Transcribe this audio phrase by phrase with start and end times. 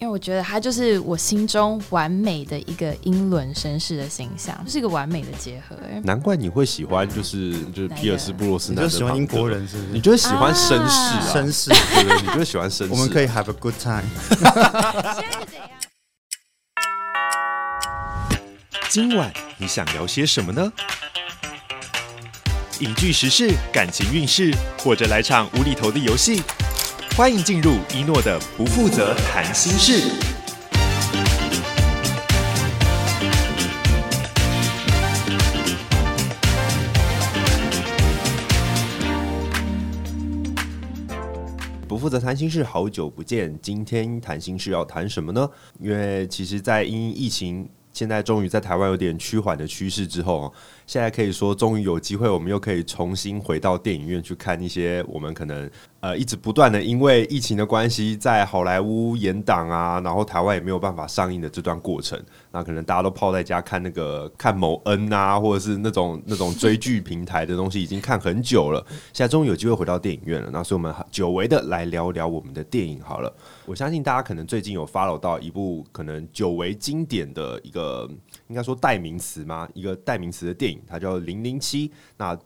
[0.00, 5.76] 因为我觉得他就是我心中完美的一个英伦绅士的形象，就是一个完美的结合。
[5.84, 9.88] 哎，难怪你会喜欢，就是就是皮尔斯布洛斯南，你就喜欢英国人是不是？
[9.92, 12.88] 你就会喜欢绅士啊，绅士，对对，你就会喜欢绅士。
[12.90, 14.02] 我们可以 have a good time。
[18.88, 20.72] 今晚你想聊些什么呢？
[22.78, 26.42] 影剧时事、感情运势，或者来场无厘头的游戏？
[27.20, 30.10] 欢迎进入一诺的不负责谈心事。
[41.86, 43.54] 不负责谈心事，好久不见。
[43.60, 45.46] 今天谈心事要谈什么呢？
[45.78, 47.68] 因为其实，在因疫情。
[48.00, 50.50] 现在终于在台湾有点趋缓的趋势之后，
[50.86, 62.18] 现在可以说终于有机会，我们又可以重新回到电影院去看一些我们可能呃一直不断的因为疫情的关系在好莱坞延档啊，然后台湾也没有办法上映的这段过程，
[62.50, 68.82] 那可能大家都泡在家看那个看某恩啊，或者是那种那种追剧平台的东西，已经看很久了。
[69.12, 73.30] 现在终于有机会回到电影院了，那所以我们久违的来聊聊我们的电影好了。
[73.70, 78.10] 我相信大家可能最近有 follow 到一部可能久违经典的一个，
[78.48, 79.68] 应该说代名词吗？
[79.74, 81.88] 一个代名词的电影，它叫《零零七》。
[82.16, 82.36] 那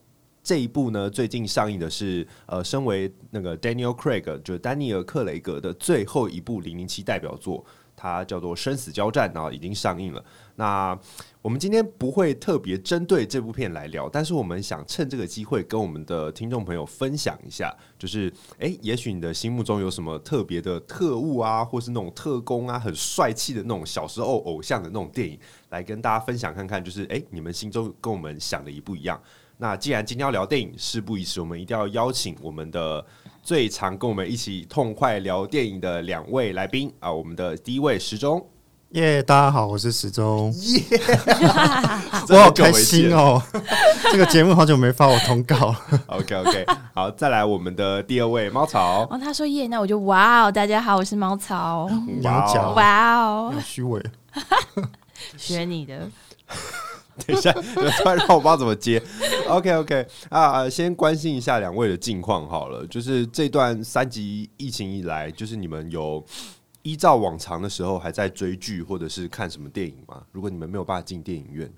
[0.43, 7.65] 这一部呢，最近上映的是呃，身为那个 Daniel Craig，就是丹尼尔·克雷格的最后一部零零七代表作，
[7.97, 10.25] 它叫做《生死交战》，然后已经上映了。
[10.57, 10.99] 那
[11.43, 25.39] 我们今天不会特别针对这部片来聊，但是我们想趁这个机会跟我们的听众朋友分享一下，就是诶，也许你的心目中有什么特别的特务啊，或是那种特工啊，很帅气的那种小时候偶像的那种电影，
[25.71, 29.21] 来跟大家分享看看，就是诶，你们心中跟我们想的一不一样。
[29.57, 33.05] 那既然今天要聊电影，事不宜迟，我们一定要邀请我们的
[33.45, 38.43] 最常跟我们一起痛快聊电影的两位来宾啊，我们的第一位时钟。
[38.93, 40.51] 耶，yeah, 大家好，我是时钟。
[40.65, 40.83] 耶，
[42.31, 43.43] 我好开心哦！
[44.11, 45.81] 这个节目好久没发我通告了。
[46.07, 49.07] OK OK，好，再来我们的第二位猫草。
[49.11, 50.51] 哦，他说耶，那我就哇哦！
[50.51, 51.91] 大家好，我是猫草。
[52.23, 54.03] 哇哦，哇哦，虚伪，
[55.37, 56.09] 学你的。
[57.27, 59.03] 等一下， 突然让我不知道怎么接。
[59.49, 62.87] OK OK，啊，先关心一下两位的近况好了。
[62.87, 66.25] 就是这段三级疫情以来，就是你们有。
[66.87, 70.23] 依照往常的时候，还在追剧或者是看什么电影吗？
[70.33, 71.73] 如果你们没有办法进电影院，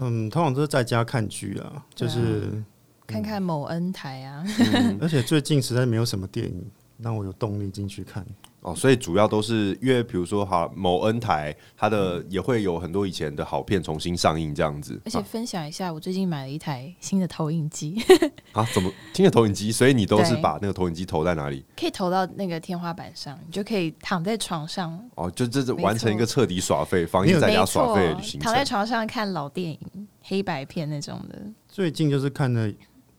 [0.00, 2.66] 嗯，通常都是在家看剧啊，就是、啊、
[3.06, 4.44] 看看某恩台啊。
[4.72, 8.26] 嗯、而且最近实在没有什么电影让我有动力进去看。
[8.68, 15.00] 哦，所以主要都是因为，比如说哈，某 N 台它的也会有很多以前的好片重新上映这样子。
[15.04, 18.00] 而且分享一下，我最近买了一台新的投影机。
[18.52, 18.66] 啊？
[18.74, 19.72] 怎么新的投影机？
[19.72, 21.64] 所以你都是把那个投影机投在哪里？
[21.76, 24.98] 可以投到那个天花板上，你就可以躺在床上。
[25.14, 28.40] 哦，就这是完成一个彻底耍废、放映在家耍废的旅行。
[28.40, 31.40] 躺在床上看老电影、黑白片那种的。
[31.68, 32.72] 最近就是看的，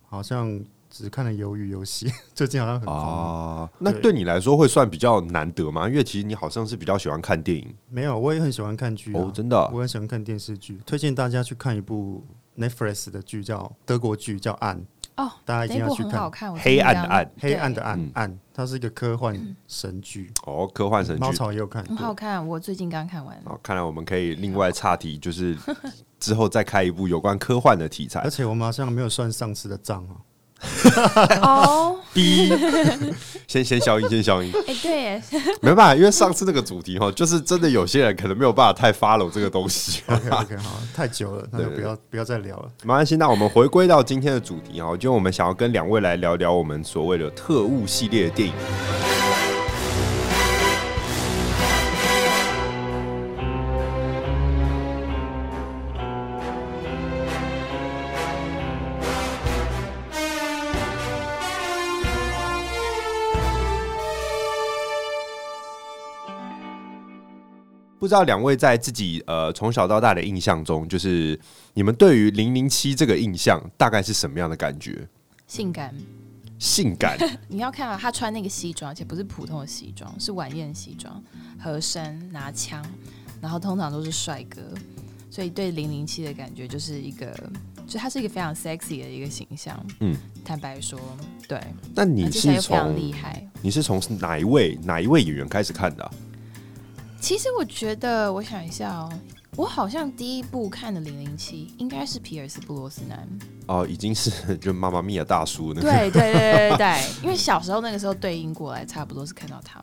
[0.08, 0.62] 好像。
[0.90, 3.70] 只看了鱿鱼游戏， 最近好像很啊。
[3.78, 5.88] 那对你来说会算比较难得吗？
[5.88, 7.76] 因为其实你好像是比较喜欢看电影。
[7.90, 10.82] 没有，我也很喜欢看剧哦，真的，我很喜欢看电视剧。
[10.86, 12.24] 推荐大家去看一部
[12.58, 14.78] Netflix 的剧，叫德国剧，叫《暗》
[15.18, 16.32] 哦，大家一定要去看。
[16.58, 21.22] 黑暗的暗，黑暗的暗，暗，它是一个科幻神剧哦，科幻神剧。
[21.22, 22.46] 猫草也有看，很好看。
[22.46, 23.38] 我最近刚看完。
[23.46, 25.56] 哦，看来我们可以另外岔题，就是
[26.20, 28.22] 之后再开一部有关科幻的题材。
[28.26, 30.16] 而且我们好像没有算上次的账啊。
[31.42, 32.52] 哦， 逼，
[33.48, 34.52] 先先消音，先消音。
[34.68, 35.22] 哎，对，
[35.62, 40.02] 没办法，因为上次那个主题哈，就是真的有些人可能没有办法太 follow 这个东西。
[40.10, 42.70] OK OK，好，太久了，那就不要不要再聊了。
[42.84, 48.54] 没关系，那我们回归到今天的主题哈，就我们想要跟两位来聊聊我们所谓的特务系列的电影。
[68.00, 71.38] 不知道两位在自己呃从小到大的印象中，就是
[71.74, 75.06] 你们对于零零七这个印象大概是什么样的感觉？
[75.46, 75.94] 性感，
[76.58, 77.18] 性感。
[77.50, 81.22] 你要看啊，他穿那个西装，而且不是普通的西装，是晚宴西装，
[81.62, 82.82] 合身拿枪，
[83.42, 84.62] 然后通常都是帅哥，
[85.30, 87.38] 所以对零零七的感觉就是一个，
[87.86, 89.78] 就他是一个非常 sexy 的一个形象。
[90.00, 90.16] 嗯，
[90.46, 90.98] 坦白说，
[91.50, 91.60] 对。
[91.94, 93.46] 那你是从厉害？
[93.62, 96.12] 你是从哪一位哪一位演员开始看的啊？
[97.20, 99.12] 其实我觉得，我想一下哦，
[99.56, 103.28] 我好像第一部看的《零零七》应该是皮尔斯布罗斯南
[103.68, 105.90] 哦，已经是就妈妈咪呀大叔那个。
[105.90, 109.82] 对对对对对，因为小时候那个时候对应过来，差不多是看到他。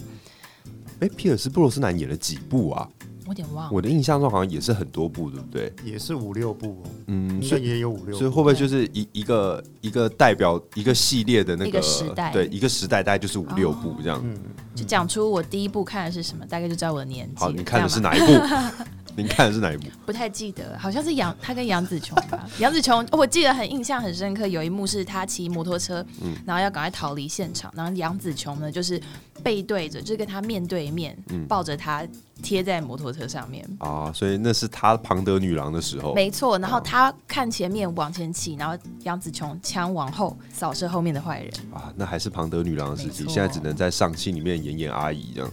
[1.00, 2.88] 哎，皮尔斯布鲁斯南演了几部啊？
[3.26, 3.70] 我有点忘了。
[3.72, 5.72] 我的印象中好像也是很多部，对不对？
[5.84, 8.18] 也是五六部，嗯，所以也有五六部。
[8.18, 12.32] 所以会不会就是一一个一个代表一个系列的那个一个时代？
[12.32, 14.20] 对，一个时代大概就是五六部这样。
[14.24, 14.36] 嗯，
[14.74, 17.40] 就讲出我第一部看的是什么，大概就知道我的年纪。
[17.40, 18.32] 好，你看的是哪一部？
[19.16, 19.86] 您看的是哪一部？
[20.04, 22.46] 不太记得，好像是杨他跟杨紫琼吧。
[22.58, 29.00] 杨紫琼，我记得很印象很深刻，有一幕是他骑摩托车，嗯、然后要赶快逃离现场，然后杨紫琼呢就是
[29.46, 32.04] 背对着，就是跟他面对面，嗯、抱着他
[32.42, 36.58] 贴在摩托车上面啊，所以那是他庞德女郎的时候，没错。
[36.58, 45.50] 然后他看前面往前骑，然后杨子琼枪往后扫射后面的坏人啊，那还是庞德女郎的时期，现在只能在上戏里面演演阿姨这样，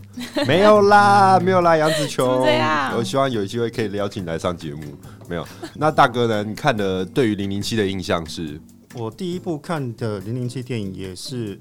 [0.47, 3.43] 没有啦， 没有啦，杨子琼，这样，我希望有。
[3.43, 4.81] 机会可以邀请你来上节目，
[5.29, 5.45] 没有？
[5.75, 6.43] 那大哥呢？
[6.43, 8.59] 你看的对于零零七的印象是？
[8.95, 11.59] 我第一部看的零零七电影也是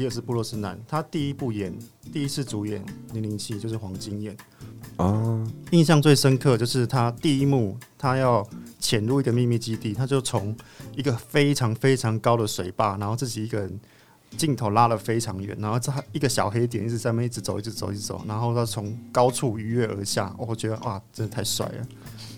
[0.00, 1.78] 皮尔斯布洛斯南，他第一部演
[2.10, 2.82] 第一次主演
[3.12, 4.34] 零零七就是黄金眼
[4.96, 5.46] 啊。
[5.72, 8.42] 印象最深刻就是他第一幕，他要
[8.78, 10.56] 潜入一个秘密基地，他就从
[10.96, 13.78] 一个非常非常高的水坝，然后自己一个人。
[14.36, 21.86] 镜头拉得非常远，然后他一个小黑点一直在那边一直走，一直走，一直走，然后他从高处一跃而下，我觉得哇，真的太帅了！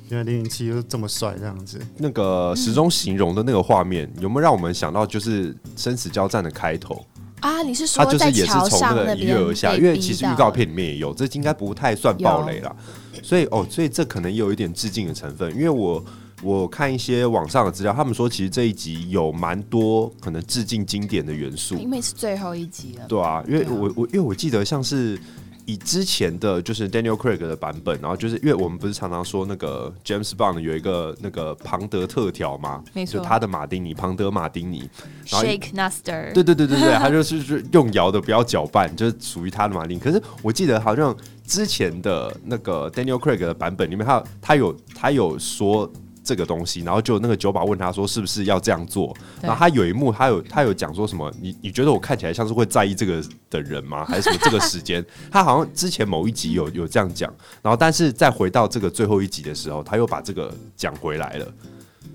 [0.08, 1.78] 因为零零七又这么帅，这样子。
[1.98, 7.04] 那个时钟形容的那个画面，有没有让我们想到就是生死交战的开头
[7.42, 7.62] 啊？
[7.62, 9.76] 你是说他就是也是从那个鱼跃而下？
[9.76, 12.74] 因为其实预告片里面也有，这应该不太算暴雷了。
[13.22, 16.02] 所以哦，所以这可能也有一点致敬的成分，因为我。
[16.44, 23.06] 我看一些网上的资料，他们说其实这一集有蛮多可能致敬经典的元素，因为是最后一集了。
[23.06, 25.16] 对啊，因为我我因为我记得像是
[25.64, 32.82] 以之前的就是 Daniel Craig 的版本，然后就是因为我们不是常常说那个 James Bond 有一个那个庞德特调吗？
[32.92, 34.88] 没错，就他的马丁尼，庞德马丁尼
[35.26, 39.98] ，Shake Naster，对对对对对，他就是用摇的不要搅拌，就是属于他的马丁。
[39.98, 41.16] 可是我记得好像
[41.46, 45.90] 之前的那个 Daniel Craig 的版本里面，他他有他有说。
[46.24, 51.32] 这个东西，然后就那个酒保问他说：“是不是要这样做？”然后他有一幕，他有他有讲说什么？
[51.40, 54.04] 你你觉得我看起来像是会在意这个的人吗？
[54.04, 54.38] 还是什么？
[54.42, 57.32] 这个时间， 他好像之前某一集有有这样讲，
[57.62, 61.52] 然后但是再回到这个最后一集的时候，他又把这个讲回来了。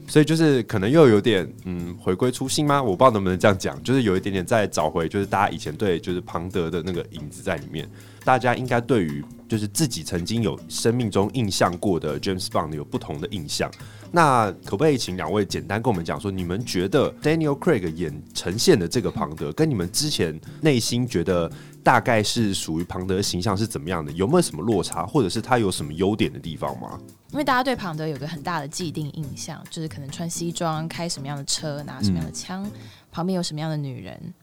[0.09, 2.81] 所以就是可能又有点嗯回归初心吗？
[2.81, 7.89] 我不知道能不能这样讲，就是有一点点在找回，就是大家以前对就是庞德的那个影子在里面。
[8.23, 13.69] 大家应该对于就是自己曾经有生命中印象过的 James Bond 有不同的印象。
[14.11, 21.51] 那可不可以请两位简单跟我们讲说，你们觉得 Daniel Craig 演呈现的这个庞德，跟你们之前内心觉得
[21.83, 24.11] 大概是属于庞德的形象是怎么样的？
[24.13, 26.99] 有没有什么落差，或者是他有什么优点的地方吗？
[27.31, 32.65] 因为大家对庞德有个很大的既定印象，就是可能穿西装、开什么样的车、拿什么样的枪、
[33.11, 34.33] 旁边有什么样的女人。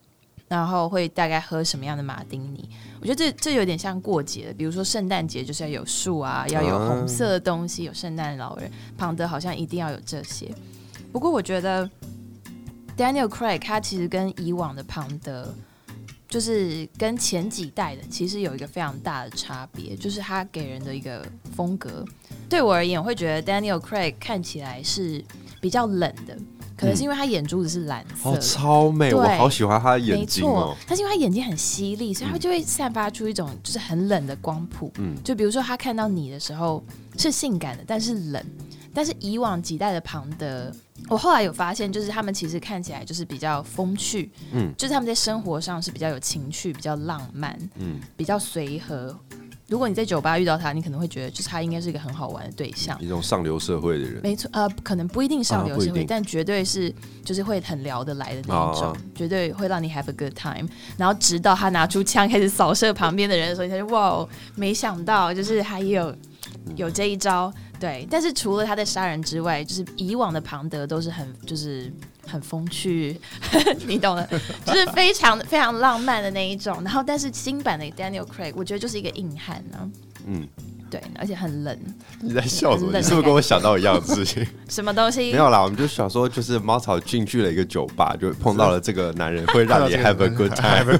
[0.48, 2.68] 然后会大概喝什么样的马丁尼？
[3.00, 8.70] 我觉得这这有点像过节，比如说圣诞节就是要有树啊，要有红色的东西，有圣诞老人。
[8.96, 10.54] 庞德好像一定要有这些。
[11.12, 11.88] 不过我觉得
[12.96, 15.52] Daniel Craig 他其实跟以往的庞德，
[16.28, 22.04] 就是跟前几代的其实有一个非常大的差别，就是他给人的一个风格。
[22.48, 25.24] 对我而言，我会觉得 Daniel Craig 看起来是
[25.60, 26.36] 比较冷的。
[26.76, 30.76] 可能是因为他眼珠子是蓝色，哦，超美，我好喜欢他的眼睛哦。
[30.86, 34.92] 但是因为他眼睛很犀利，所以他就会散发出一种就是很冷的光谱。
[34.98, 36.82] 嗯，就比如说他看到你的时候
[37.16, 38.44] 是性感的，但是冷。
[38.96, 40.72] 但是以往几代的庞德，
[41.08, 49.18] 我后来有发现，就是他们其实看起来就是比较风趣，嗯，就是他们在生活上是比较有情趣、比较浪漫，嗯，比较随和。
[49.74, 54.20] 如果你在酒吧遇到他，你可能会觉得，就是他应该是一个很好玩的对象，一种上流社会的人。
[54.22, 60.68] 没错，呃，可能不一定上流社会，啊、但绝对是就是会很聊得来的那一种，啊、绝对会让你 have a good time。
[60.96, 66.14] 然后直到他拿出枪开始扫射旁边的人的时候，你才就哇，没想到就是还有
[66.76, 67.52] 有这一招。
[67.78, 71.92] 对，但是除了他在杀人之外，就是以往的庞德都是很就是。
[72.26, 73.20] 很风趣，
[73.86, 74.26] 你懂的，
[74.64, 76.82] 就是非常非常浪漫的那一种。
[76.82, 79.90] 然后，但是新版的 Daniel Craig，我觉得就是一个硬汉呢、啊。
[80.26, 80.48] 嗯，
[80.94, 81.76] 对，而且很冷。
[82.20, 82.96] 你在笑什么？
[82.96, 84.46] 你是不是跟我想到一样的事情？
[84.70, 85.32] 什么东西？
[85.32, 90.96] 没有啦，我们就想说，就是猫草进去了一个酒吧，就碰到了这个男人，会让你 have a good time。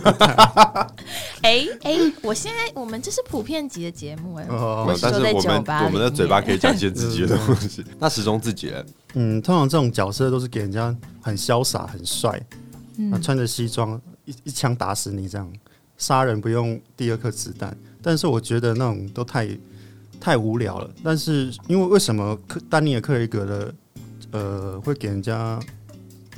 [1.42, 7.84] 哎哎， 我现在我们这是普遍级的节目哎、欸，哦、我是说在酒吧，我们的嘴巴可以展现自己的东西。
[8.00, 8.84] 那始终自己人。
[9.14, 12.40] 嗯，通常这种角色都是给人家很潇洒、很帅，
[12.98, 15.48] 嗯，穿着西装一一枪打死你这样，
[15.96, 17.76] 杀人不用第二颗子弹。
[18.06, 19.48] 但是我觉得那种都太
[20.24, 20.90] 太无聊了。
[21.02, 23.74] 但是因为为什么克丹尼尔·克雷格的
[24.30, 25.60] 呃会给人家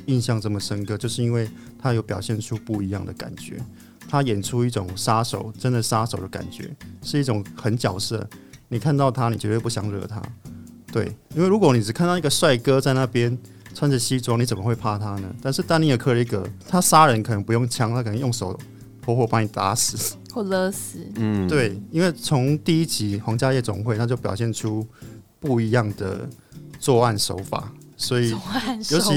[0.07, 3.57] 印象这么深刻，就是因为他有表现出不一样的感觉。
[4.09, 6.69] 他演出一种杀手，真的杀手的感觉，
[7.01, 8.27] 是一种狠角色。
[8.67, 10.21] 你看到他，你绝对不想惹他。
[10.91, 13.37] 对，因为如果你只看到一个帅哥在那边
[13.73, 15.33] 穿着西装，你怎么会怕他呢？
[15.41, 18.57] 但是丹尼尔·克雷格，他杀人可能不用枪，他可能用手
[19.05, 20.99] 活活把你打死或勒死。
[21.15, 24.85] 嗯，对，因为从第一集《皇家夜总会》，他就表现出
[25.39, 26.29] 不一样的
[26.79, 27.71] 作案手法。
[27.99, 28.29] 所以，
[28.91, 29.15] 尤其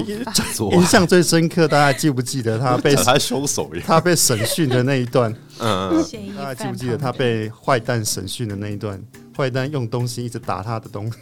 [0.72, 5.30] 印象最深刻，大家记不记得他被 他凶手他被审讯的那一段？
[5.60, 6.02] 嗯，
[6.34, 8.98] 大家记不记得他被坏蛋审讯的那一段？
[9.36, 11.18] 坏蛋用东西一直打他的东西，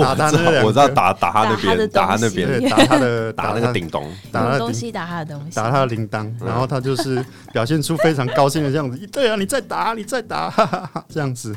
[0.00, 9.06] 打他那，我知道打打他那边，打他那边，打他的， 打那个叮咚，打他的东西，打他的东西，打他的铃铛，然后他就是表现出非常高兴的样子。
[9.08, 11.54] 对啊，你再打，你再打， 哈哈哈，这样子。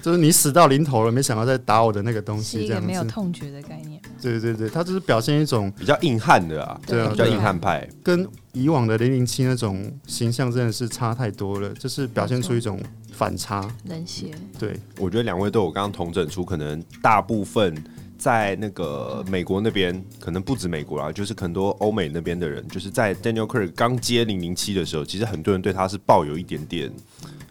[0.00, 2.86] 就是你死到临头了，没想到再打我的那个东西，这样子。
[2.86, 4.00] 没有痛觉的概念。
[4.22, 12.80] 对对对，他就是表现一种比较硬汉的啊，对啊，比较硬汉派，跟以往的零零七那种形象真的是差太多了，就是表现出一种
[13.18, 14.30] 反差，冷血。
[14.60, 17.74] 对，我觉得两位都有刚刚同整出，可能大部分
[18.16, 26.92] 在那个美国那边，可能不止美国啦，就是很多欧美那边的人，就是在 Daniel Craig 刚接零零七的时候，其实很多人对他是抱有一点点。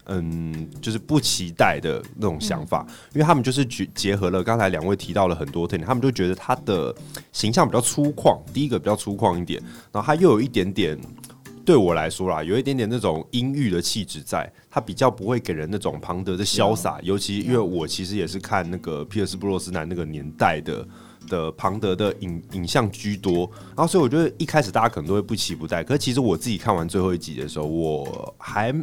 [0.10, 6.96] 嗯，就是不期待的那种想法，嗯、因为他们就是结结合了刚才两位提到了很多特点，他们就觉得他的
[7.34, 10.98] 形象比较粗犷，第一个比较粗犷一点，然后他又有一点点，
[11.68, 20.88] 对我来说啦，有一点点那种阴郁的气质在，他比较不会给人那种庞德的潇洒，尤其因为我其实也是看那个皮尔斯布洛斯南那个年代的。
[21.28, 28.74] 的庞德的影影像居多，然后所以我觉得一开始大家可能都会不期不待，可是其实我自己看完最后一集的时候，我还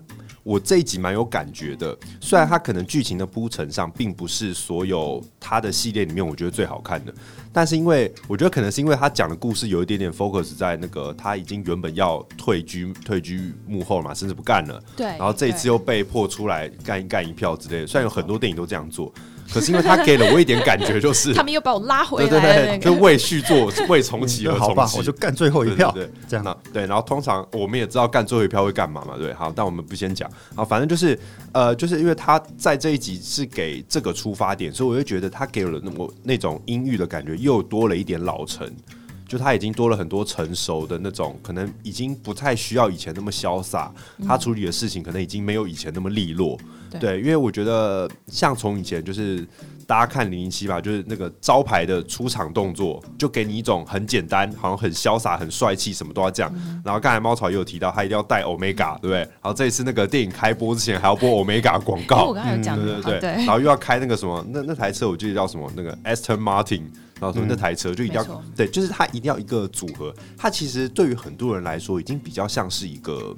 [0.42, 1.96] 我这一集蛮有感觉的。
[2.20, 7.12] 虽然它可能剧情的铺陈上并不是所有它的系列里面我觉得最好看的，
[7.52, 17.86] 但是因为我觉得可能是因为他讲的故事有一点点 focus 在那个他已经原本要退居退居幕后了嘛，甚至不干了，对，然后这一次又被迫出来干一干一票之类的。
[17.86, 19.12] 虽然有很多电影都这样做。
[19.52, 24.60] 可是因为他给了我一点感觉，就是 他们又把我拉回来，对对对，就为续作、为重启而重启。
[24.68, 26.58] 好吧，我就干最后一票，对，这样。
[26.72, 29.32] 对，然后通常我们也知道干最后一票会干嘛嘛，对。
[29.34, 30.30] 好，但我们不先讲。
[30.54, 31.18] 好，反正就是
[31.52, 38.70] 呃，就是因为他在这一集是给这个出发点，所以我就觉得他给了我那种阴郁的感觉，又多了一点老成。
[39.34, 43.92] 就他已经多了很多成熟的那种，可能已经不太需要以前那么潇洒。
[44.24, 46.56] 他处理的事情可能已经没有以前那么利落。
[47.00, 49.44] 对，因为我觉得像从以前就是
[49.86, 56.52] 大家看零零七吧，就是那个招牌的出场动作，就给你一种很简单，好像很潇洒、很帅气，什么都要这样。
[56.84, 59.18] 然后刚才猫草也有提到，他一定要带 Omega，对不对？
[59.18, 63.30] 然后这一次那个电影开播之前还要播 Omega 广告，我刚才有讲，对对对。
[63.30, 65.70] 然后又要开那个什么，那那台车我记得叫什么？
[65.76, 66.82] 那个 Aston Martin，
[67.20, 70.14] 然后说那台车就一定要，对，就是他一定要一个组合。
[70.36, 73.34] 他其实对于很多人来说，已经比较像是一个。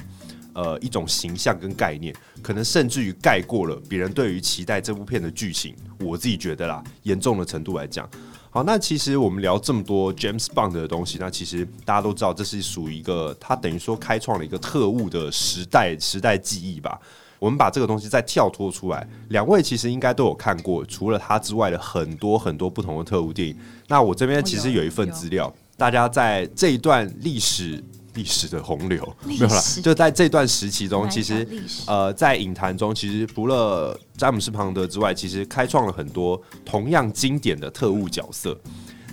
[0.57, 5.77] 呃，一种形象跟概念，可能甚至于盖过了别人对于期待这部片的剧情。
[6.01, 8.09] 我自己觉得啦，严重的程度来讲，
[8.49, 16.99] 好，那其实我们聊这么多 James Bond 的东西，那其实大家都知道，这是属于一个他等于说开创了一个特务的时代时代记忆吧。
[17.39, 23.55] 我们把这个东西再跳脱出来，两位其实应该都有看过，除了他之外的很多很多不同的特务电影。
[23.89, 27.85] 那我这边其实有一份资料，大家在这一段历史。
[28.17, 31.47] 历史的洪流没有了，就在这段时期中，其实
[31.87, 38.59] 呃，在影坛中，其实除了詹姆斯庞德之外，其实开创了很多同样经典的特务角色。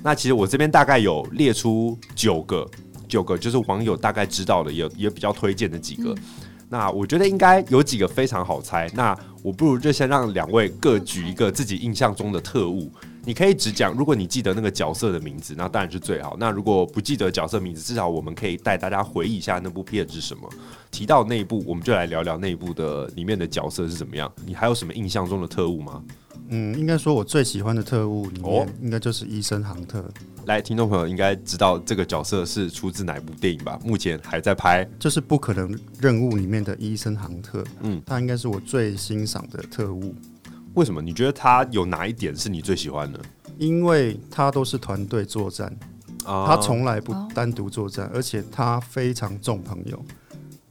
[0.01, 2.65] 那其实我这边大概有列出九个，
[3.07, 6.15] 九个就是网友大概知道的，也也比较推荐的几个。
[6.73, 8.89] 那我觉得应该有几个非常好猜。
[8.95, 12.91] 那我不如就先让两位各举一个自己印象中的特务。
[13.23, 16.35] 你可以只讲，如果你记得那个角色的名字，那当然是最好。
[16.39, 20.49] 那如果不记得角色名字，至少我们可以带大家回忆一下那部片是什么。
[20.89, 24.29] 提到那一部，我们就来聊聊那一部的里面的角色是怎么样。
[24.43, 26.01] 你还有什么印象中的特务吗？
[26.49, 30.03] 嗯，应该说我最喜欢的特务里面，应该就是医生杭特。
[30.45, 33.79] 来，听众朋友应该知道这个角色是出自哪部电影吧？
[33.83, 37.63] 目前还在拍，就是《不可能任务》里面的医生杭特。
[37.81, 40.13] 嗯，他应该是我最欣赏的特务。
[40.73, 41.01] 为什么？
[41.01, 43.19] 你觉得他有哪一点是你最喜欢的？
[43.57, 45.73] 因为他都是团队作战，
[46.25, 50.03] 他从来不单独作战，而且他非常重朋友，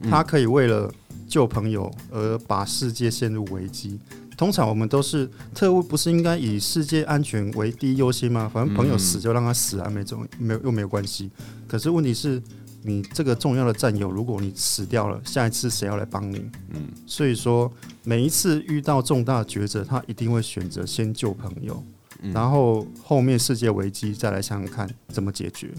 [0.09, 0.93] 他可以为了
[1.27, 3.99] 救朋友而把世界陷入危机。
[4.37, 8.49] 通常我们都是特务，不是应该以世界安全为第一优先吗？
[8.53, 11.31] 反正朋友死就让他死啊，没种没有又没有关系。
[11.67, 12.41] 可是问题是。
[12.85, 16.45] 你这个重要的战友，如果你死掉了，下一次谁要来帮你？
[16.71, 17.71] 嗯，所以说
[18.03, 21.81] 每一次遇到重大抉择，他一定会选择先救朋友，
[22.21, 25.69] 嗯，然后后面世界危机再来想想看怎么解决。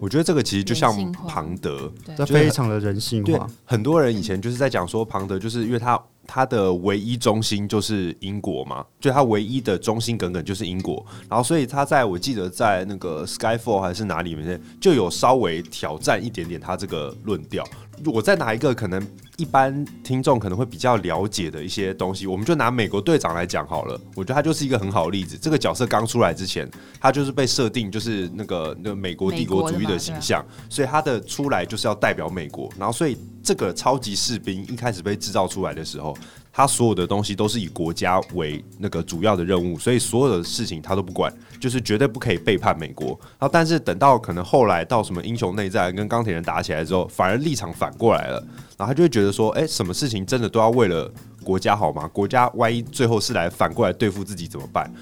[0.00, 3.48] 我觉得这个其实就像庞德，这非常的人性化。
[3.64, 5.96] 很多人以前就是在讲说庞德，就是因为他。
[6.32, 17.64] 他的唯一中心就是英国嘛，就他唯一的中心耿耿就是英国，然后所以他在我记得在那个 Skyfall 还是哪里面就有稍微挑战一点点他这个论调。
[18.04, 19.04] 我再拿一个可能
[19.40, 23.98] 一般听众可能会比较了解的一些东西，我们就拿美国队长来讲好了。
[24.14, 25.38] 我觉得他就是一个很好的例子。
[25.40, 26.70] 这个角色刚出来之前，
[27.00, 32.70] 他就是被设定就是那个那个美国帝国主义的形象，所以他的出来就是要代表美国。
[32.78, 36.14] 然后所以这个超级士兵一开始被制造出来的时候，
[36.52, 43.08] 他所有的东西都是以国家为那个主要的任务，所以所有的事情他都不管，就是绝对不可以背叛美国。
[43.38, 48.38] 然后但是等到可能后来到什么英雄内战跟钢铁人打起来之后，反而立场反过来了，
[48.76, 51.10] 然后他就会觉得说，哎，什么事情真的都要为了
[51.44, 52.08] 国家好吗？
[52.08, 54.92] 国家万一最后是来反过来对付自己怎么办？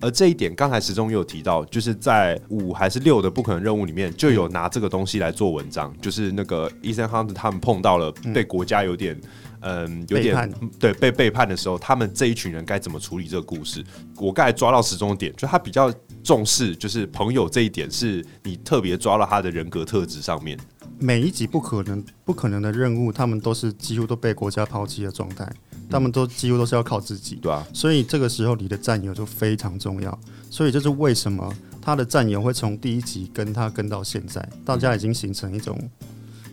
[0.00, 9.20] 而这一点刚才时钟也有提到，就是在五还是六的不可能任务里面就有拿这个东西来做文章，就是那个 Ethan Hunt 他们碰到了被国家有点。
[9.60, 13.84] 嗯，有点叛对被背叛的时候，他们这一群人该怎么处理这个故事？
[14.14, 20.56] 我刚才抓到时中点，就他比较重视就是朋友这一点，是你特别抓到他的人格特质上面。
[21.00, 25.44] 每一集不可能不可能的任务，他们都是几乎都被国家抛弃的状态，
[25.90, 27.66] 他们都几乎都是要靠自己，对啊。
[27.72, 30.18] 所以这个时候你的战友就非常重要。
[30.50, 35.78] 所以这是为什么他的战友会从第一集跟他跟到现在，大家已经形成一种。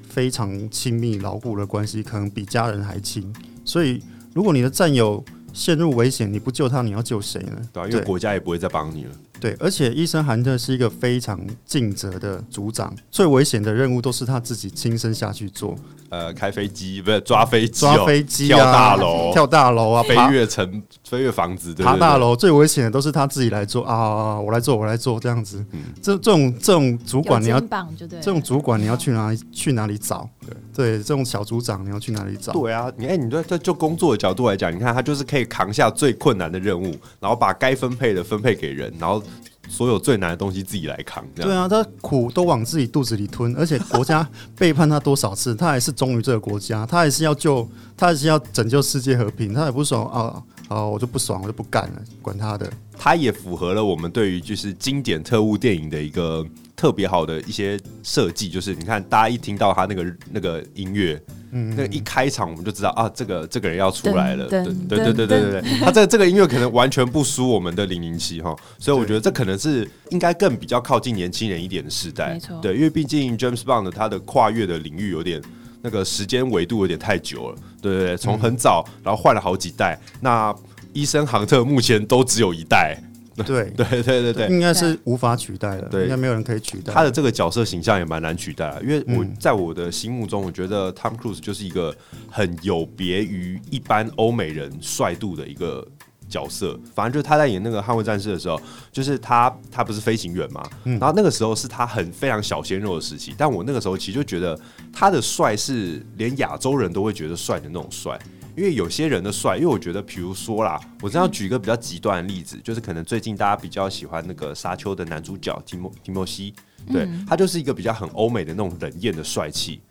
[0.08, 3.36] 非常亲密牢固的关系，可能比家人还亲。
[3.66, 4.02] 所以，
[4.34, 7.62] 如果你的战友陷入危险，你不救他，你要救谁呢？
[7.74, 9.12] 对啊，因为国家也不会再帮你了。
[9.40, 15.76] 对，而且伊森韩特是一个非常尽责的组长，最危险的任务都是他自己亲身下去做。
[16.10, 24.40] 呃，开飞机不是抓飞机、喔，抓飞机、啊、跳大楼、跳大楼啊，飞越城、飞越房子，爬大楼最危险的都是他自己来做啊！
[24.40, 25.66] 我来做，我来做，这样子。
[25.72, 30.30] 嗯，这这种这种主管你要，这种主管你要去哪里去哪里找？
[30.46, 32.54] 对对，这种小组长你要去哪里找？
[32.54, 39.22] 对啊，你哎，你对这就工作的角度来讲，你看他就是可以扛下最困难的任务，然后把该分配的分配给人，然后。
[39.68, 47.68] 所有最难的东西自己来扛，对啊，他苦都往自己肚子里吞，而且国家背叛他多少次，他还是忠于这个国家，他还是要救，
[47.98, 52.72] 他还是要拯救世界和平，他也不爽啊啊，我就不爽，我就不干了，管他的。
[52.96, 61.22] 他也符合了我们对于就是经典特务电影的一个特别好的一些设计，就是你看，大家一听到他那个那个音乐。
[61.58, 75.42] 嗯，那一开场我们就知道啊，这个这个人要出来了，对对对对对对对， 他这个这个音乐可能完全不输我们的零零七哈，所以我觉得这可能是应该更比较靠近年轻人一点的时代，没错，对，因为毕竟 James Bond 他的跨越的领域有点
[75.82, 80.54] 那个时间维度有点太久了，对对对，从很早然后换了好几代，那
[80.92, 83.02] 伊森杭特目前都只有一代。
[83.44, 86.94] 对 对对对对，应该是无法取代的，对，应该没有人可以取代。
[86.94, 91.96] 他的这个角色形象也蛮难取代，因为我在我的心目中，我觉得 Tom Cruise 就是一个
[92.30, 95.86] 很有别于一般欧美人帅度的一个
[96.30, 96.80] 角色。
[96.94, 98.60] 反正就是他在演那个《捍卫战士》的时候，
[98.92, 104.58] 就是他他不是飞行员嘛，然后那个时候是他很非常小鲜肉的时期，但我那个时候其实就觉得
[104.94, 108.18] 他的帅是连亚洲人都会觉得帅的那种帅。
[108.56, 116.54] 因为有些人的帅，因为我觉得，比如说啦，我这样举一个比较极端的例子，就是可能最近大家比较喜欢那个《沙丘》的男主角提莫提莫西，
[116.92, 119.82] 对，他就是一个比较很欧美的那种冷艳的帅气，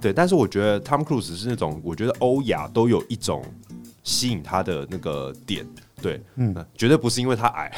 [0.00, 0.12] 对。
[0.12, 3.42] 但是我觉得 Tom Cruise 是那种，我觉得欧亚都有一种
[4.04, 5.66] 吸引他的那个点。
[6.02, 7.72] 对，嗯，绝对不是因为他矮，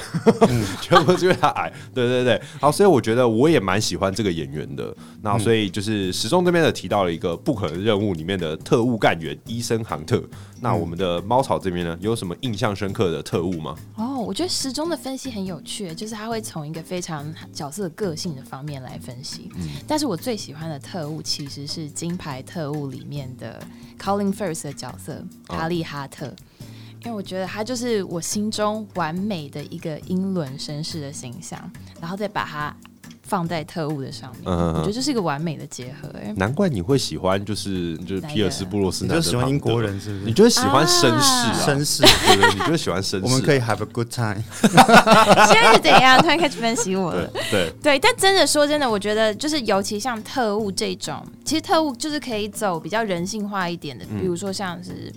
[0.48, 10.22] 嗯、 绝对不是因为他矮，对对对，好所以我觉得我也蛮喜欢这个演员的，那所以就是时钟这边的提到了一个不可能任务里面的特务干员医生杭特，
[10.60, 13.76] 那我们的猫草这边呢，有什么印象深刻的特务吗？
[13.96, 23.60] 哦，我觉得时钟的分析很有趣，就是他会从一个非常角色个性的方面来分析，嗯，但是我最喜欢的特务其实是金牌特务里面的
[24.00, 26.26] Colin Firth 的角色哈利哈特。
[26.26, 26.34] 哦
[27.04, 31.58] 因为我觉得他就是我心中完美的一个英伦绅士的形象，
[32.00, 32.74] 然后再把它
[33.22, 36.08] 放在特务的上面，嗯、我觉得这是一个完美的结合。
[36.18, 40.24] 哎，难怪你会喜欢，就是就是皮尔斯布洛斯南，你就喜欢英国人是不是？
[40.24, 42.54] 你就是喜欢绅士啊，绅士，对不对？
[42.54, 43.20] 你就是喜欢绅士。
[43.22, 44.42] 我们可以 have a good time。
[44.62, 46.18] 现在是怎样？
[46.22, 47.26] 突然开始分析我了。
[47.26, 55.12] 对对，对，但真的说真的，我觉得就是尤其像特务这种，其实特务就是可以走比较人性化一点的，比如说像是。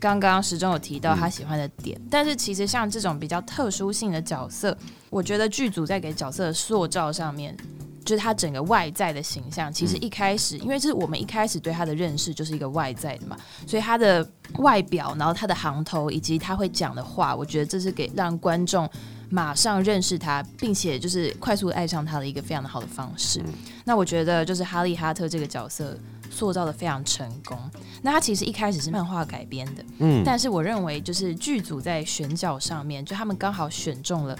[0.00, 4.76] 刚刚时钟有提到他喜欢的点，嗯、但是其实像这种比较特殊性的角色，
[5.10, 7.56] 我觉得剧组在给角色的塑造上面
[8.04, 14.26] 就是他整个外在的形象，其实一开始，嗯、因为是我们一开始对他的认识就是一个外在的嘛，所以他的
[14.58, 18.88] 外表，然后他的行头，以及他会讲的话，我觉得这是给让观众
[19.28, 23.40] 马上认识他，并且就是快速爱上他的一个非常的好的方式。
[23.40, 23.52] 嗯、
[23.84, 25.94] 那我觉得就是哈利哈特这个角色
[26.30, 27.58] 塑造的非常成功。
[28.02, 34.38] 那他其实一开始是漫画改编的，嗯，但是我认为就是剧组在选角上面，就他们刚好选中了。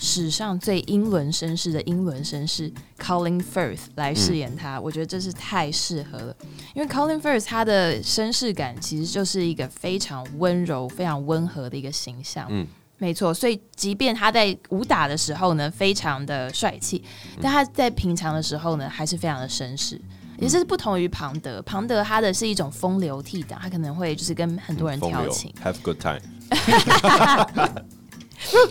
[0.00, 6.36] 史上最英伦绅士的英伦绅士 Colin Firth 来饰演他，嗯、我觉得这是太适合了。
[6.74, 12.48] 因为 Colin Firth 他的绅士感其实就是一个非常温柔、非常温和的一个形象。
[12.50, 12.66] 嗯，
[12.98, 13.32] 没错。
[13.32, 17.02] 所以即便他在武打的时候呢，非常的帅气，
[17.40, 19.98] 但他在平常的时候呢，还是非常的绅士。
[20.38, 26.20] 也是不同于庞德，庞德他的是一种风流倜傥，他可能会就是跟很多人调情，Have good time。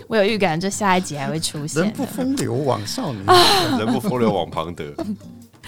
[0.07, 1.81] 我有预感，这下一集还会出现。
[1.83, 3.25] 人不风流枉少年，
[3.79, 4.93] 人不风流枉庞德。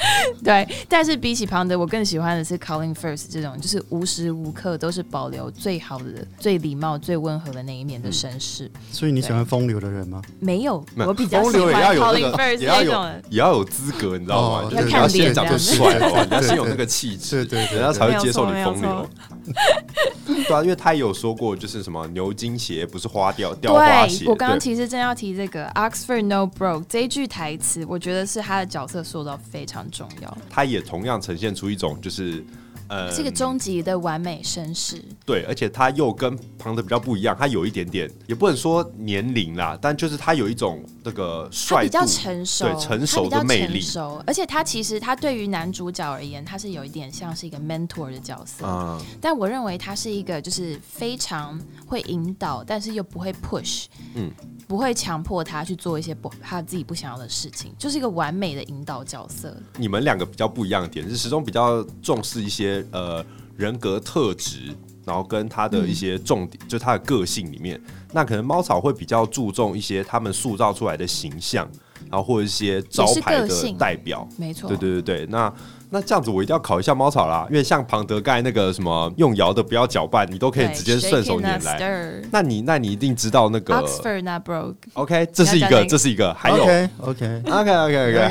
[0.43, 8.69] 对，但是比起庞德，我更喜欢的是 Calling Firth 这种，就是无时无刻都是保留最好的、最礼貌、最温和的那一面的绅士。
[8.91, 10.21] 所以你喜欢风流的人吗？
[10.39, 14.69] 没有，我比较喜欢 Colin Firth 也要有，也要有资格，你知道吗？
[14.71, 16.25] 要看脸长得帅，好吧？
[16.29, 19.10] 你要先有那个气质，对对，人家才会接受你风流。
[20.25, 24.25] 对啊，因为他也有说过，就是什么牛津鞋不是花掉掉花鞋。
[24.27, 30.38] 我刚刚其实正要提这个 Oxford No Brogue 这一句台词，我觉得是他的角色塑造非常重要。
[30.49, 32.43] 他也同样呈现出一种就是。
[32.87, 35.03] 呃，是个终极的完美绅士。
[35.25, 43.81] 对，而且他又跟庞德比较不一样，他有一点点，也不能说年龄啦，但就是他有一种那个帅，比较成熟，对，成熟的魅力。
[44.27, 48.65] 而且他其实他对于男主角而言，他是有一点像是一个 mentor 的角色。
[48.67, 54.31] 嗯，但我认为他是一个就是非常会引导，但是又不会 push，嗯，
[54.67, 59.55] 不会强迫他去做一些不他自己不想要的事情，就是一个完美的引导角色。
[59.77, 62.74] 你们两个比较不一样的点是，始终比较重视一些。
[62.91, 63.23] 呃，
[63.57, 67.79] 人格特质，然后跟他的一些重点，嗯、就他的个性里面，
[68.11, 71.67] 那可能猫草会比较注重一些他们塑造出来的形象，
[72.09, 75.53] 然后或者一些招牌的代表，没错，对对对对，那。
[75.91, 82.21] 那这样子我一定要考一下猫草啦，因为像庞德盖那个什么用摇的不要搅拌，你都可以直接顺手拈来。
[82.31, 84.75] 那你那你一定知道那个 Oxford Not Broke。
[84.93, 86.33] OK，这是一个，这是一个。
[86.33, 88.27] 还有 OK OK OK OK OK，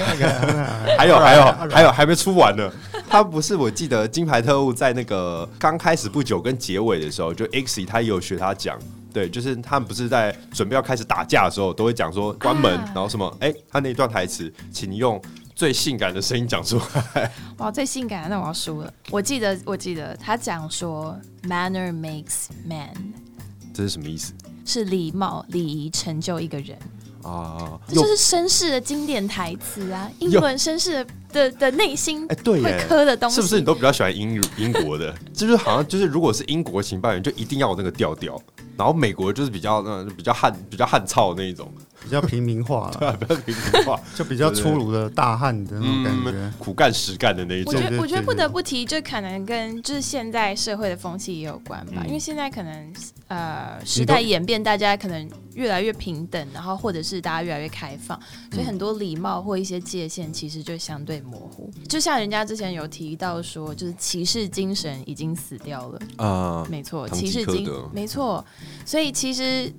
[0.99, 2.71] 还有还有还有还没出完呢。
[3.15, 8.77] 他不是我记得金牌特务在那个刚开始不久跟结尾的时候，就 X 他也有学他讲，
[9.13, 15.23] 对，就是他们不是在准备要开始打架的时候，都会讲说关门，然后什么，哎，他那一段台词，请你用。
[15.55, 16.81] 最性感的声音讲出
[17.15, 17.31] 来！
[17.59, 18.93] 哇，最性感的，那我要输了。
[19.09, 22.93] 我记得，我记得他讲说，manner makes man，
[23.73, 24.33] 这是什么意思？
[24.67, 26.77] 是礼貌、礼仪成就一个人
[27.25, 27.79] 啊！
[27.89, 30.09] 这就是绅士的经典台词啊！
[30.21, 35.15] 英伦绅士的的的内心，哎，对，会磕的东西，是不是你都比较喜欢英英国的？
[35.33, 38.41] 就是好像就是，如果是英国情报员，就一定要有那个调调。
[38.77, 41.73] 然后美国就是比较嗯比较汉比较汉操的那一种，
[42.05, 47.73] 比较平民化了， 对，比较平民化， 就比较粗鲁的大汉的那种感觉，嗯、苦干实干的那一种。
[47.75, 52.93] 我觉得我觉得不得不提，就可能跟就是现在社会的风气也有关吧，嗯、因为现在可能
[53.29, 58.21] 呃时代演变，大家可能越来越平等，然后或者是大家越来越开放，
[58.53, 61.71] 所以很多礼貌或一些界限其实就相对模糊。
[61.89, 66.01] 就像人家之前有提到说，就是骑士精神已经死掉了。
[66.17, 68.45] 啊，没错，骑士精没错。
[68.85, 69.73] 所以其实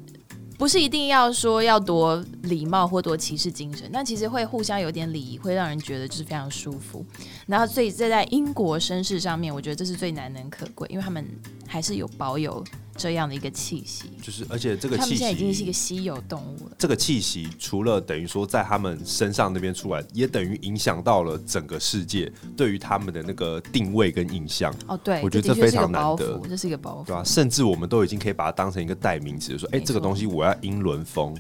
[0.58, 7.06] 不是一定要说要多礼貌或多歧视精神，但其实会互相有点礼仪，会让人觉得就是非常舒服。
[7.46, 11.26] 然后所以这在英国绅士上面，我觉得这是最难能可贵，因为他们
[11.68, 12.64] 还是有保有。
[12.98, 16.76] 这样的一个气息，就是而且这个气息，已经是一个稀有动物了。
[16.78, 24.74] 这个气息除了等于说在他们身上那边出来，也等于影响到了整个世界对于他们的那个定位跟印象。
[24.88, 27.24] 哦，对，我觉得这非常难得，这是一个包袱，对吧？
[27.24, 31.36] 甚至我们都已经可以把它当成一个代名词，说，哎，这个东西我要英伦风。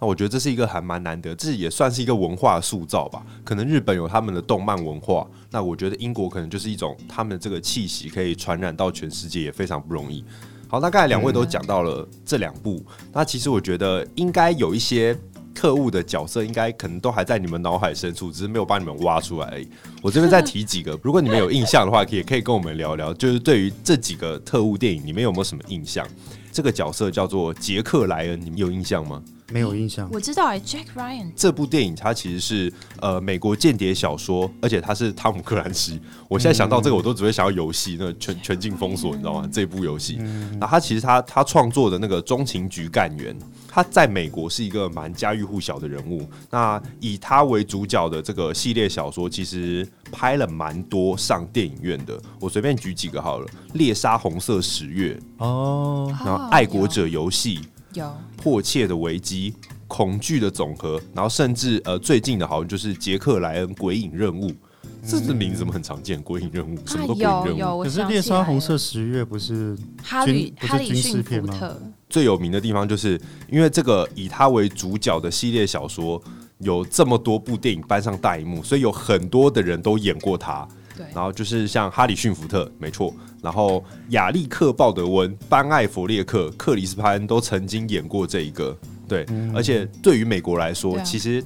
[0.00, 3.24] 那我觉得这是一个还蛮难得，这也算是一个文化塑造吧。
[3.44, 10.24] 可能日本有他们的动漫文化，那我觉得英国可能就是一种他们的这个气息可以传染到全世界，也非常不容易。
[10.70, 15.18] 好，那刚才两位都讲到了这两部，嗯、那其实我觉得应该有一些
[15.54, 19.66] 特务的角色，应该可能都还在你们脑海深处，只是没有把你们挖出来而已。
[20.02, 23.14] 我这边再提几个， 如果你们有印象的话，也可以跟我们聊聊。
[23.14, 26.06] 就是对于这几个特务电影，你们有没有什么印象？
[26.52, 29.22] 这个角色叫做杰克莱恩，你们有印象吗？
[29.52, 30.08] 没有印象。
[30.12, 36.00] 我知道哎，Jack Ryan 这部电影它其实是呃美国间谍小说，而且它是汤姆克兰西。
[36.28, 39.48] 我现在想到这个，我都只会想要游戏，那个全全境封锁，你知道吗？
[39.50, 40.18] 这部游戏，
[40.58, 43.34] 那他其实他他创作的那个中情局干员，
[43.66, 46.28] 他在美国是一个蛮家喻户晓的人物。
[46.50, 52.20] 那以他为主角的这个系列小说，其实拍了蛮多上电影院的。
[52.38, 57.58] 我随便举几个好了，《猎杀红色十月》哦，然后《爱国者游戏》
[57.94, 58.04] 有
[58.36, 59.52] 《迫切的危机》。
[59.90, 64.50] 恐惧的总和，然后甚至呃，最近的好像就是杰克莱恩鬼影任务，
[64.82, 66.20] 嗯、这个名字怎么很常见？
[66.22, 71.74] 鬼影任务什么都鬼影任务，有有可是猎杀红色十月不是哈里不是军事片吗？
[72.10, 73.18] 最有名的地方就是
[73.50, 76.22] 因为这个以他为主角的系列小说
[76.58, 80.68] 有这么多部电影搬上大荧幕，所以有很多的人都演过他。
[80.98, 88.76] 对，然后就是像哈里逊福特，没错，然后亚历克鲍德温、班艾弗列克、克里斯潘恩都曾经演过这一个。
[89.06, 91.42] 对，而且对于美国来说，其实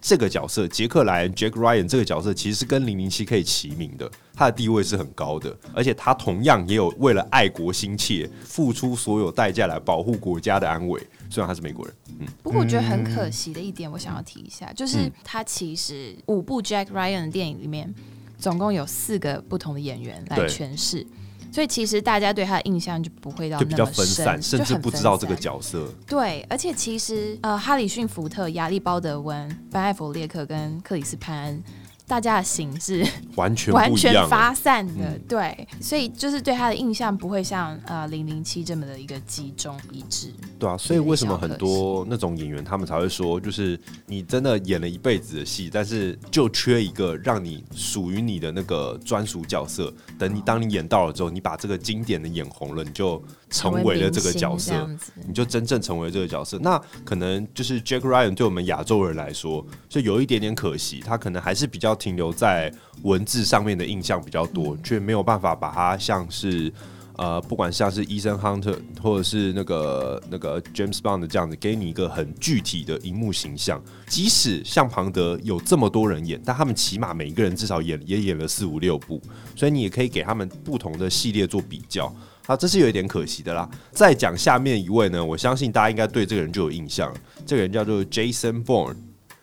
[0.00, 11.00] 这个角色杰克莱恩 Jack Ryan 这个角色其实是跟零零七可以齐名的，他的地位是很高的，而且他同样也有为了爱国心切，付出所有代价来保护国家的安危。
[11.30, 17.94] 虽然他是美国人，嗯，不过我觉得很可惜的一点，我想要提一下，就是他其实五部 Jack Ryan 的电影里面，
[18.38, 21.06] 总共有四个不同的演员来诠释。
[21.50, 25.88] 所以其实大家对他的印象就不会到那么深，就比较分散，甚至不知道这个角色。
[26.06, 31.62] 对，而且其实呃，哈里逊福特、亚历鲍德温、班艾弗列克跟克里斯潘恩。
[32.08, 40.32] 大家的形式 完全完全发散的，嗯、对，所以就是对他的印象不会像呃零零七这么的一个集中一致。
[40.58, 49.92] 对啊，所以为什么很多那种演员他们才会说，就是你真的演了一辈子的戏，但是就缺一个让你属于你的那个专属角色。
[50.18, 54.88] 等你当你演到了之后，你把这个经典的演红了，你就成为了这个角色，
[55.26, 56.58] 你就真正成为这个角色。
[56.60, 61.97] 那可能就是 Jack Ryan 对我们亚洲人来说，就有一点点可惜，他可能还是比较。
[61.98, 66.72] 停留在文字上面的印象比较多，却没有办法把它像是
[67.16, 73.82] 呃，不管像是医生 Hunter 或者是那个那个 James Bond 这样子，给你一个很具体的荧幕形象。
[74.06, 79.20] 即使像庞德有这么多人演，但他们起码每一个人至少演也演了四五六部，
[79.56, 82.06] 所以你也可以给他们不同的系列做比较。
[82.46, 83.68] 啊，这是有一点可惜的啦。
[83.90, 87.12] 再讲下面一位呢，我相信大家应该对这个人就有印象，
[87.44, 88.94] 这个人叫做 Jason Bourne。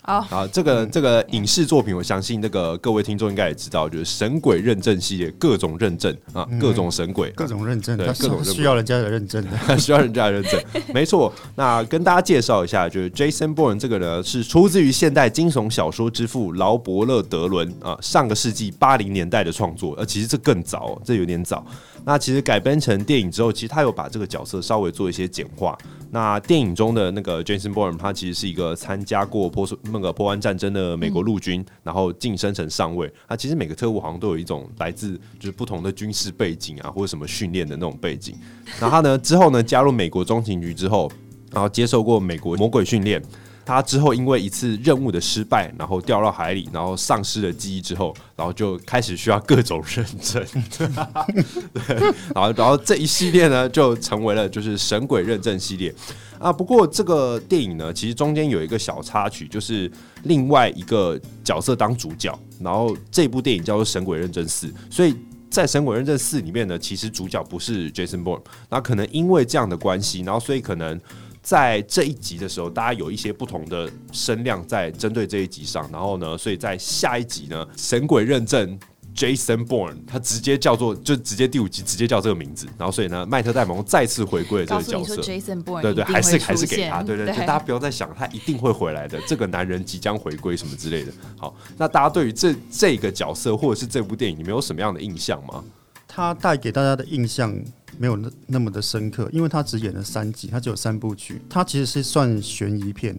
[0.08, 10.62] Oh, 啊，这个这个影视作品，我相信那个各位听众应该也知道，就是神鬼认证系列，各种认证啊，各种神鬼，各种认证，对，各种需要人家的认证的， 需要人家的认证，
[10.94, 11.34] 没错。
[11.56, 21.66] 那跟大家介绍一下，就是 Jason Bourne 这个呢，是出自于现代惊悚小说之父劳伯勒德伦啊，上个世纪八零年代的创作，呃，其实这更早，这有点早。
[22.08, 25.76] 那其实改编成电影之后，其实他有把这个角色稍微做一些简化。
[26.12, 33.12] 那电影中的那个 Jason Bourne，他其实是一个参加过波斯那个波湾战争的美国陆军，嗯、然后晋升成上尉。
[33.28, 38.36] 他其实每个特务好像都有一种来自就是不同的军事背景啊，或者什么训练的那种背景。
[38.80, 41.12] 然后他呢之后呢加入美国中情局之后，
[41.52, 43.22] 然后接受过美国魔鬼训练。
[43.68, 50.46] 他之后因为一次任务的失败，然后掉到海里，然后丧失了记忆之后，然后就开始需要各种认证。
[51.74, 51.96] 对，
[52.36, 55.92] 然后然后这一系列呢，就成为了就是神鬼认证系列
[56.46, 56.54] 啊。
[56.54, 59.92] 不过这个电影呢，其实中间有一个小插曲，就是
[60.24, 65.16] 另外一个角色当主角，然后这部电影叫做《神鬼认证四》，所以
[65.50, 68.42] 在《神鬼认证四》里面呢，其实主角不是 Jason Bourne。
[68.70, 71.00] 那可能因为这样的关系，然后所以可能。
[71.46, 78.80] 在这一集的时候，大家有一些不同的声量在针对这一集上，然后呢，所以在下一集呢，神鬼认证
[79.16, 91.12] Jason Bourne，他直接叫做就直接第五集直接叫这个名字，然后所以呢，迈特戴蒙再次回归了这个角色，Jason Bourne，对对，还是还是给他，对对，对，就大家不要再想他一定会回来的，这个男人即将回归什么之类的。
[91.38, 95.64] 好，那大家对于这这个角色或者是这部电影，你们有什么样的印象吗？
[96.08, 97.56] 他带给大家的印象。
[97.98, 103.18] 没有那那么的深刻，因为他只演了三集，他只有三部曲，他其实是算悬疑片，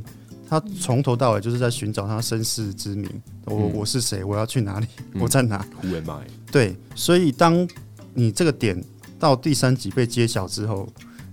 [0.49, 3.09] 他从头到尾就是在寻找他身世之谜，
[3.45, 6.27] 我我是谁，我要去哪里，我在哪？Who am I？
[6.51, 7.69] 对，所以当
[8.15, 8.83] 你这个点
[9.19, 10.89] 到第三集被揭晓之后，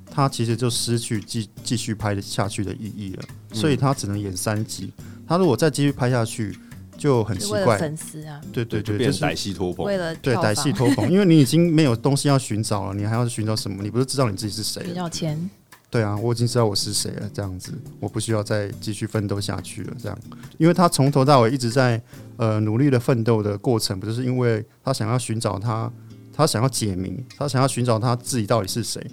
[0.10, 3.24] 他其实就失去继继续拍下去的意义了，
[3.54, 4.92] 所以他只能演三集，
[5.28, 6.58] 他如果再继续拍下去。
[6.96, 13.82] 就很奇怪，粉丝啊，对对对，就是歹戏拖棚，为了对歹戏拖棚，因为你已经没有东西要寻找了，你还要寻找什么？
[13.82, 14.94] 你不是知道你自己是谁？
[14.94, 15.38] 要钱？
[15.94, 20.18] 对啊，我已经知道我是谁了，这样子，我不需要再继续奋斗下去了，这样，
[20.58, 22.02] 因为他从头到尾一直在
[22.38, 25.92] 呃努力的奋斗的过程，不就是因为他想要寻找他，
[26.34, 29.06] 他想要解谜，他想要寻找他自己到底是谁？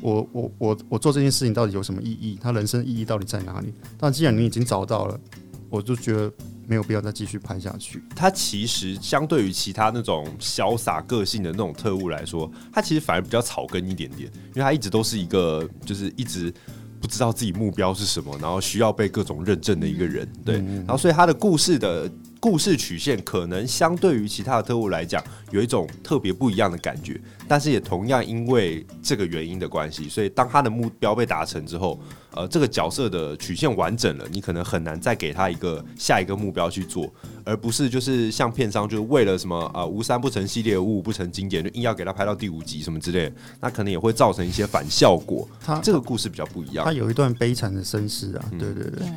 [0.00, 2.38] 我我我我做这件事情到底有什么意义？
[2.40, 3.74] 他人生意义到底在哪里？
[3.98, 5.20] 但既然你已经找到了，
[5.68, 6.32] 我就觉得
[6.68, 8.00] 没有必要再继续拍下去。
[8.14, 16.52] 他其实相对于其他那种潇洒个性的那种特务来说，他其实反而比较草根一点点，因为他一直都是一个就是一直
[17.00, 20.30] 不知道自己目标是什么，然后需要被各种认证的一个人。
[20.44, 22.10] 对，然后所以他的故事的。
[22.40, 32.00] 故事曲线可能相对于其他的特务来讲，有一种特别不一样的感觉，但是也同样因为这个原因的关系，所以当他的目标被达成之后，
[32.38, 45.48] 呃，这个角色的曲线完整了，你可能很难再给他一个下一个目标去做，而不是就是像片商就是为了什么啊，无三不成系列，五五不成经典，就硬要给他拍到第五集什么之类的，那可能也会造成一些反效果。
[45.60, 49.08] 他这个故事比较不一样，他有一段悲惨的身世啊，对对对，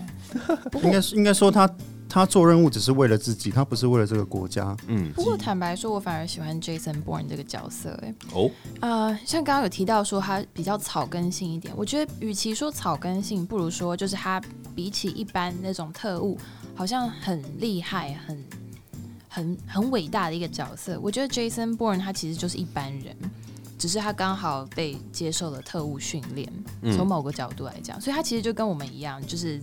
[0.71, 1.69] 对应该应该说他。
[2.13, 4.75] 他做任务只是为了自己，他不是为了这个国家。
[4.87, 7.97] 嗯，不过坦白说，我反而喜欢 Jason Bourne 这个角色。
[8.03, 14.41] 哎，哦，呃，像刚刚有提到说他比较草根性一点，我觉得与其说草根性，不如说就是他
[14.75, 16.37] 比起一般那种特务，
[16.75, 18.45] 好像很厉害、很
[19.29, 20.99] 很很伟大的一个角色。
[21.01, 23.15] 我觉得 Jason Bourne 他其实就是一般人，
[23.77, 26.51] 只是他刚好被接受了特务训练。
[26.97, 29.61] 从某个角度来讲，所以他其实就跟我们一样，就是。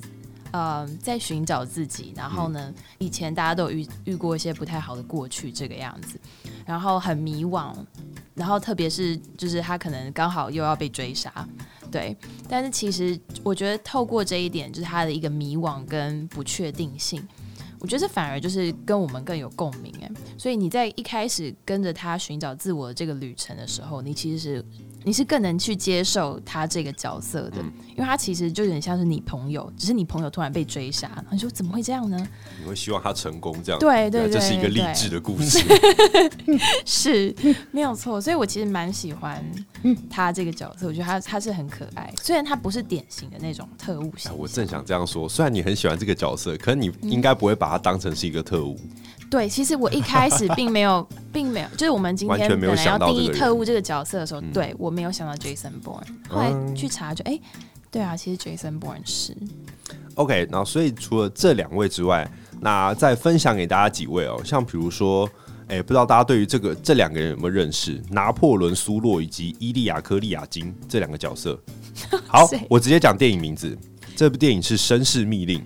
[0.51, 6.19] 呃，在寻找自己，然后呢，以前大家都有遇遇过一些不太好的过去这个样子，
[6.65, 7.75] 然后很迷惘，
[8.35, 11.47] 然后特别是就是他可能刚好又要被追杀，
[11.91, 12.17] 对，
[12.49, 17.23] 但是其实我觉得透过这一点，就是他的一个迷惘跟不确定性，
[17.79, 24.65] 我觉得这反而就是跟我们更有共鸣哎，所以你在一开始跟着他寻找自我的这个旅程的时候，你其实是。
[25.05, 32.29] 你是更能去接受他这个角色的，嗯、因为他其实就有点像是你朋友，只是你朋友突然被追杀，你说怎么会这样呢？
[32.63, 33.81] 你会希望他成功这样？
[33.81, 35.59] 对对对，这是一个励志的故事，
[36.87, 37.35] 是
[37.73, 38.21] 没有错。
[38.21, 39.45] 所以我其实蛮喜欢
[40.09, 44.35] 他这个角色，我觉得他他是很可爱，虽然他不是典型的那种特务型、哎。
[44.39, 48.79] 我正想这样说，虽然你很喜欢这个角色，可是你应该不会把他当成是一个特务。
[48.81, 48.91] 嗯
[49.31, 57.43] 对，其实我一开始并没有， 并没有，就是我们今天本来要定义特务这个角色的时候，对我没有想到 Jason Bourne，后来去查就哎、欸，
[57.91, 59.37] 对啊，其实 Jason Bourne 是
[60.15, 60.47] OK。
[60.51, 65.27] 然后所以除了这两位之外，那再分享给大家几位哦，像比如说，
[65.69, 68.03] 哎、欸，不知道大家对于这个这两个人有没有认识？
[68.11, 71.59] 拿破仑苏洛以及伊利亚科利亚金这两个角色。
[72.29, 73.77] 好，我直接讲电影名字，
[74.15, 75.61] 这部电影是《绅士密令》。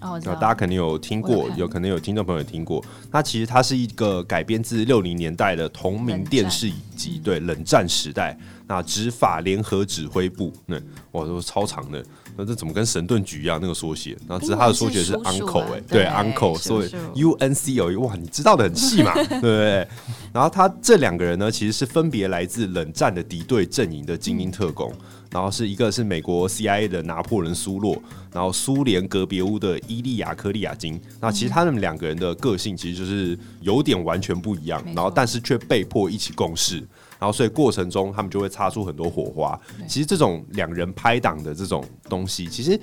[0.00, 2.84] 哦、大家肯定有听过，有，有可能有听众朋友听过。
[3.10, 8.38] 那其实它是一个改编自六零年代的同名电视影集，对，冷战时代。
[8.74, 10.76] 那执法联合指挥部，那
[11.12, 12.04] 哇，都超长的。
[12.36, 13.60] 那这怎么跟神盾局一样？
[13.62, 19.86] 那个缩写，然后只是它的缩写是 Uncle 哎、欸，对，Uncle，所以 U N C O，哇，你知道的很细嘛，对不对？
[20.32, 24.92] 然后他这两个人呢，其实是分别来自冷战的敌对阵营的精英特工。
[25.30, 28.00] 然后是一个是美国 CIA 的拿破仑苏洛，
[28.32, 31.00] 然后苏联格别乌的伊利亚科利亚金。
[31.20, 36.80] 那其实他们两个人的个性其实就是有点完全不一样，然后但是却被迫一起共事，
[37.24, 39.58] 然后所以过程中他们就会擦出很多火花。
[39.88, 42.78] 其实这种两人拍档的这种东西，其实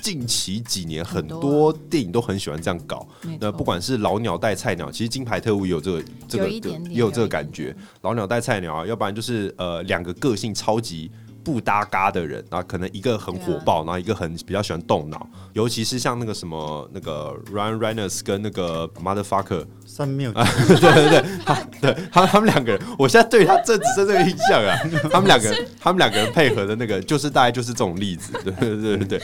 [0.00, 3.06] 近期几年很多电影都很喜欢这样搞。
[3.38, 11.10] 那不管是老鸟带菜鸟，其实金牌特务也有这个这个也有这个感觉，老鸟带菜鸟啊，要不然就是呃两个个性超级。
[11.44, 24.76] 不搭嘎的人啊，可能一个很火爆，然后一个很比较喜欢动脑，尤其是像那个什么那个 Ryan Reynolds 跟那个 Motherfucker 三缪， 对对对，他对他他们两个人，我现在对他这只是这个印象啊，
[25.10, 29.18] 他们两个人他们两个人配合的那个，就是大概就是这种例子，对对对对。
[29.18, 29.22] 对。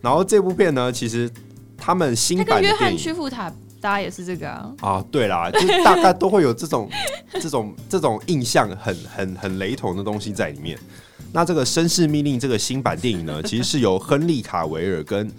[0.00, 1.30] 然后这部片呢，其实
[1.76, 6.88] 他们新版的电影，约翰屈服塔，大家也是这个啊，啊对啦，就大概都会有这种
[7.40, 10.78] 这种这种印象很很很雷同的东西在里面。
[11.32, 15.30] 那这个《绅士密令》这个新版电影呢， 其实是由亨利卡维尔跟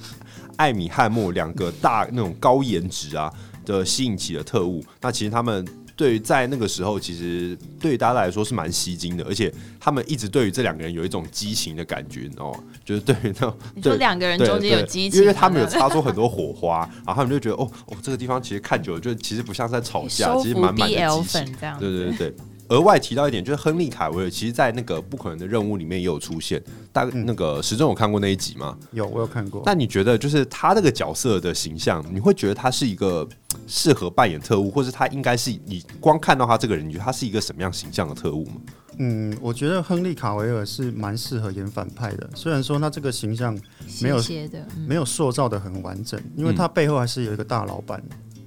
[0.55, 3.31] 艾米汉默两个大那种高颜值啊
[3.65, 4.83] 的吸引起的特务。
[5.01, 22.35] 那其实他们对于在那个时候，其实对于大家来说是蛮吸睛的，而且他们一直对于这两个人有一种激情的感觉，你知道吗，就是对于那种你说两个人中间有激情，因为他们有 擦出很多火花，然后他们就觉得哦哦，这个地方其实看久了就其实不像是在吵架，其实满满的激情，这样对对对对。
[22.71, 26.61] 额外提到一点，就是亨利·卡维尔，其实，在那个《不可能的任务》里面也有出现。
[26.93, 28.77] 大概那个时钟有看过那一集吗？
[28.93, 29.61] 有，我有看过。
[29.65, 33.27] 那你觉得，就是他这个角色的形象，你会觉得他是一个
[33.67, 38.61] 适合扮演特务，或是他应该是你光看到他这个人，你觉得他是一个什么样形象的特务吗？
[38.99, 42.29] 嗯，我觉得亨利·卡维尔是蛮适合演反派的。
[42.35, 43.57] 虽然说他这个形象
[44.01, 48.01] 没有些的、嗯、没有塑造的很完整，因为他背后还是有一个大老板。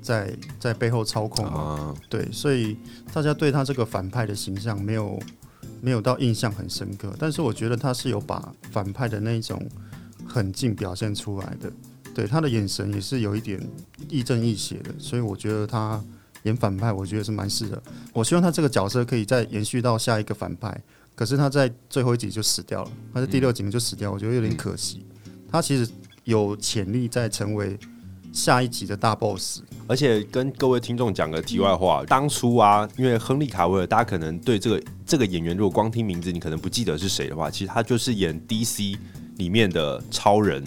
[0.05, 2.77] 在在背后操控嘛，啊、对，所以
[3.13, 5.19] 大家对他这个反派的形象没有
[5.81, 9.61] 没有到印象很深刻，但是我觉得他是有把反派的那种
[10.29, 11.73] 狠劲表现出来的。
[12.15, 13.61] 对，他的眼神也是有一点
[14.09, 16.01] 亦正亦邪的，所以我觉得他
[16.43, 17.83] 演反派，我觉得是蛮适合。
[18.13, 20.81] 我希望他这个角色可以再延续到下一个反派，
[21.17, 25.05] 可是他在最后一集就死掉了，他在第六集就死掉，我觉得有点可惜。
[25.51, 25.91] 他其实
[26.25, 27.79] 有潜力在成为
[28.35, 29.63] 下一集的大 boss。
[29.87, 38.99] 而且跟各位听众讲个题外话，当初啊，因为亨利卡维尔，大家可能对这个这个演员如果光听名字，你可能不记得是谁的话，其实他就是演 DC
[39.37, 40.63] 里面的超人。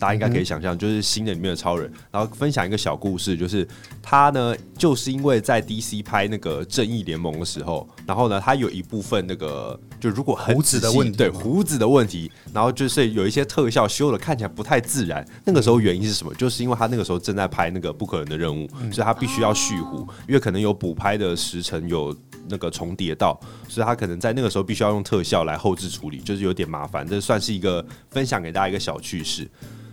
[0.00, 1.92] 大家应该可以想象，就是新的里面的超人。
[2.10, 3.68] 然后分享一个小故事，就是
[4.02, 15.22] 他呢，就是因为在 DC 拍那个正义联盟的时候，然后呢，他有一部分那个，就如果很胡子的问题，对胡子的问题，然后就是有一些特效修的看起来不太自然。
[15.44, 16.34] 那个时候原因是什么？
[16.34, 22.16] 就是因为他那个时候正在拍那个不可能的任务，所以他必须要蓄胡，因为可能有补拍的时辰有
[22.48, 23.38] 那个重叠到，
[23.68, 27.06] 所以他可能在那个时候必须要用特效来后置处理，就是有点麻烦。
[27.06, 29.46] 这算是一个分享给大家一个小趣事。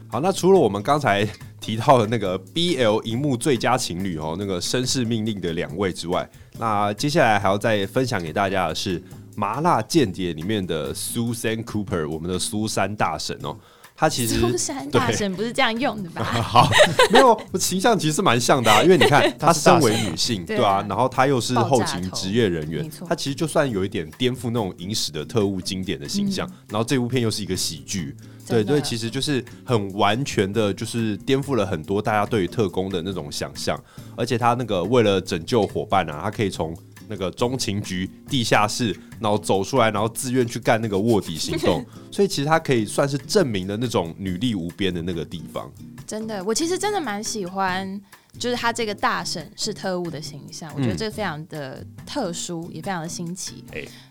[0.10, 1.28] 好，那除了我们刚才
[1.60, 6.28] 提到的那个 BL 荧幕最佳情侣哦，那个绅士命令的两位之外，
[6.58, 8.99] 那接下来还要再分享给大家的是
[9.36, 13.58] 《麻辣间谍》里面的 Susan Cooper，我们的苏珊大神哦。
[13.99, 16.24] 她其实苏珊大神不是这样用的吧？
[16.39, 16.70] 好，
[17.12, 18.84] 没有，形象其实蛮像的啊。
[18.84, 28.16] 因为你看， 她身为女性，对啊，然后她又是后勤职业人员，她其实就算有一点颠覆那种影史的特务经典的形象，然后这部片又是一个喜剧。
[28.48, 33.78] 对对，其实就是很完全的，就是颠覆了很多大家对于特工的那种想象。
[34.16, 36.76] 而且他那个为了拯救伙伴啊，他可以从
[37.10, 41.86] 那个中情局地下室，然后走出来，然后自愿去干那个卧底行动。
[42.12, 45.72] 所以其实他可以算是证明了那种女力无边的那个地方。
[46.06, 48.02] 真的，我其实真的蛮喜欢，
[48.39, 53.64] 就是他这个大婶是特务的形象，我觉得这个非常的特殊，也非常的新奇。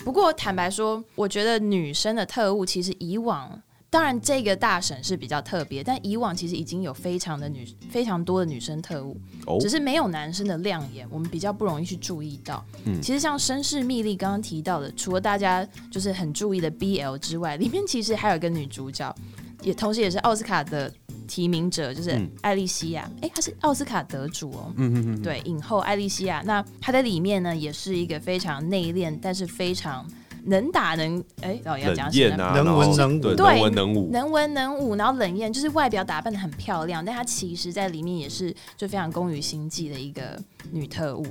[0.04, 3.60] 不过坦白说，我觉得女生的特务其实以往。
[3.96, 9.16] 当然，这个大婶是比较特别，但以往其实已经有非常的女非常多的女生特务，
[9.46, 12.62] 哦、只是没有男生的亮眼，我们比较不容易去注意到。
[12.84, 19.14] 嗯，其实像《绅士密令》刚刚提到的，除了大家就是很注意的 BL 之外，里面其实还有一个女主角，
[19.62, 20.92] 也同时也是奥斯卡的
[21.26, 23.10] 提名者，就是艾莉西亚。
[23.22, 24.74] 哎、嗯，她是奥斯卡得主哦。
[24.76, 25.22] 嗯嗯嗯。
[25.22, 30.06] 对，影后艾莉西亚，那她在里面呢，也是一个非常内敛，但是非常。
[30.46, 32.36] 能打能哎，然后要讲什么？
[32.54, 40.40] 能文能武，对，能文能武，能文能武，然后冷艳，就是外表打扮的很漂亮，但她其实在里面也是就非常工于心计的一个
[40.70, 41.26] 女特务。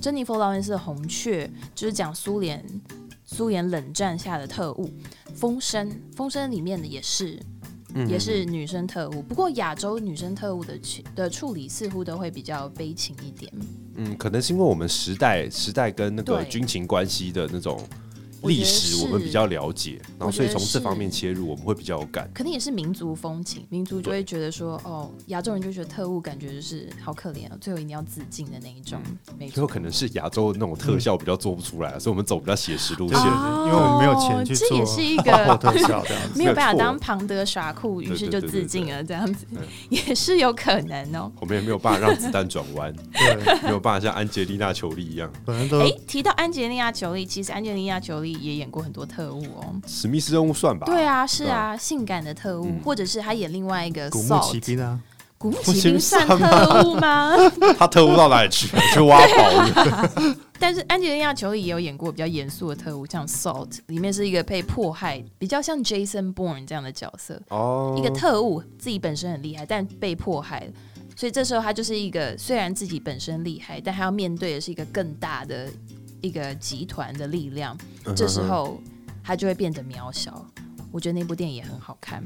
[0.00, 2.64] 珍妮佛劳恩斯的红雀就是讲苏联
[3.26, 4.88] 苏联冷战下的特务。
[5.34, 7.38] 风声风声里面的也是
[8.06, 10.78] 也是女生特务，不过亚洲女生特务的
[11.16, 13.52] 的处理似乎都会比较悲情一点。
[13.96, 17.80] 嗯，可能是因为我们时代时代跟那个军情关系的那种。
[18.42, 22.30] 历史我们比较了解，然后所以从这方面切入，我们会比较有感。
[22.34, 29.00] 肯定也是民族风情，民族就会觉得说，哦，亚洲人就觉得特务感觉就是好可怜哦，最后一定要自尽的那一种。
[29.38, 34.68] 没错，最后可能是亚洲那种特效比较做不出来，所以我们走比较写实路线，因为我们没有钱去做。
[34.68, 39.46] 这也是一个特效，这样 没有办法当庞德耍酷，于是就自尽了，这样子
[39.88, 41.30] 也是有可能哦。
[41.40, 45.30] 我们也没有办法让子弹转弯， 对，没有办法像安杰丽娜·裘丽一样。
[45.46, 48.29] 哎，提到安杰丽娜·裘丽，其实安杰丽娜·裘丽。
[48.32, 50.86] 也演过很多特务哦，史密斯任务算吧？
[50.86, 55.00] 对啊，是啊，性感的特务，或者是他演另外一个《古墓奇兵》啊，
[55.38, 57.34] 《古墓奇兵》算特务吗？
[57.78, 58.68] 他特务到哪里去？
[58.92, 60.34] 去挖宝。
[60.62, 70.70] 但是安吉丽娜·裘里也有演过比较严肃的特务，像《Salt》里面是一个被迫害，比较像 Jason Bourne 这样的角色哦，一个特务自己本身很厉害，但被迫害，
[71.16, 75.66] 所以这时候他就是一个虽然自己本身厉害，但他要面对的是一个更大的。
[76.20, 77.76] 一个集团的力量，
[78.16, 78.80] 这时候
[79.22, 80.44] 他就会变得渺小。
[80.92, 82.24] 我觉得那部电影也很好看。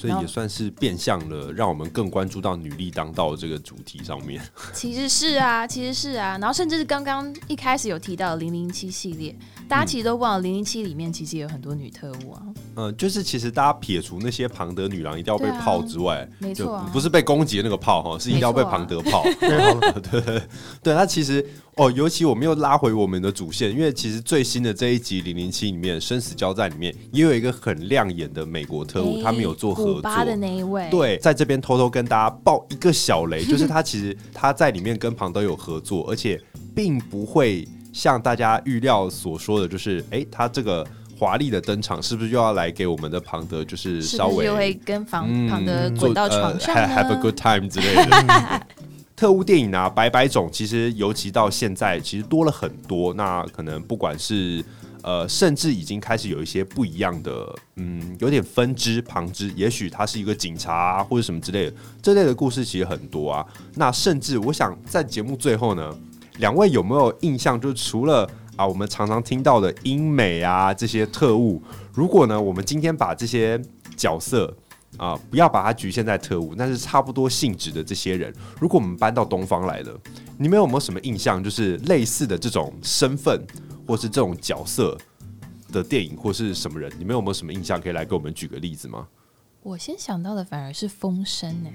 [0.00, 4.40] 所以也算是变相了，让我们更关注到女力当道这个主题上面。
[4.72, 9.36] 其实是啊，其实是啊，然后甚至是刚刚一开始有提到的零零七系列，
[9.68, 12.42] 大家其实都忘了零零七里面其实也有很多女特务啊。
[12.76, 19.22] 嗯，就是其实大家撇除那些庞德女郎一定要被泡之外，没错，不是被攻击的那个泡哈，是一定要被庞德炮。
[19.40, 20.40] 对对
[20.82, 21.44] 对，那其实
[21.76, 29.80] 哦，尤其我们又拉回我们的主线，因为其实最新的这一集零零七里面生死交战里面也有一个很亮眼的美国特务，他们有做。
[29.94, 36.40] 古巴的那一位，对，在这边偷偷跟大家爆一个小雷， 就是他其实他在里面跟庞德有合作，而且
[36.74, 40.86] 并不会像大家预料所说的，就是哎，他这个
[41.18, 48.66] 华丽的登场是不是又要来给我们的庞德就是稍微又会跟庞庞德滚到床上？Have a good time 之类的。
[49.16, 53.12] 特务电影啊，百百种，其实尤其到现在，其实多了很多。
[53.12, 54.64] 那可能不管是。
[55.02, 63.46] 呃，甚至已经开始有一些不一样的，嗯，有点分支旁支，也许他是一个警察啊，或者什么之类的，这类的故事其实很多啊。
[63.74, 65.98] 那甚至我想在节目最后呢，
[66.38, 67.58] 两位有没有印象？
[67.58, 71.62] 就是除了啊，我们常常听到的英美啊这些特务，
[71.94, 73.58] 如果呢，我们今天把这些
[73.96, 74.54] 角色
[74.98, 78.30] 啊，不要把它局限在特务，但是差不多性质的这些人，
[78.60, 79.98] 如果我们搬到东方来了，
[80.36, 81.42] 你们有没有什么印象？
[81.42, 83.42] 就是类似的这种身份。
[83.90, 84.96] 或是这种角色
[85.72, 87.80] 的电影，或是什么人，你们有没有什么印象？
[87.80, 89.08] 可以来给我们举个例子吗？
[89.64, 91.70] 我先想到的反而是风声呢，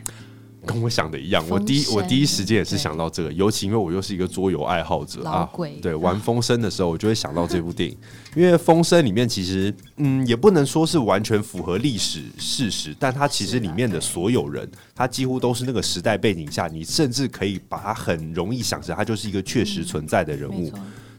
[0.66, 1.46] 跟我想的一样。
[1.50, 5.50] 我第一我第一时间也是想到这个，尤其因为我又是一个桌游爱好者啊，
[5.82, 7.98] 对，玩风声的时候，我就会想到这部电影。
[8.34, 20.72] 因为风声里面其实，嗯，也不能说是完全符合历史事实，但它其实里面的所有人，他几乎都是那个时代背景下，你甚至可以把它很容易想象，他就是一个确实存在的人物。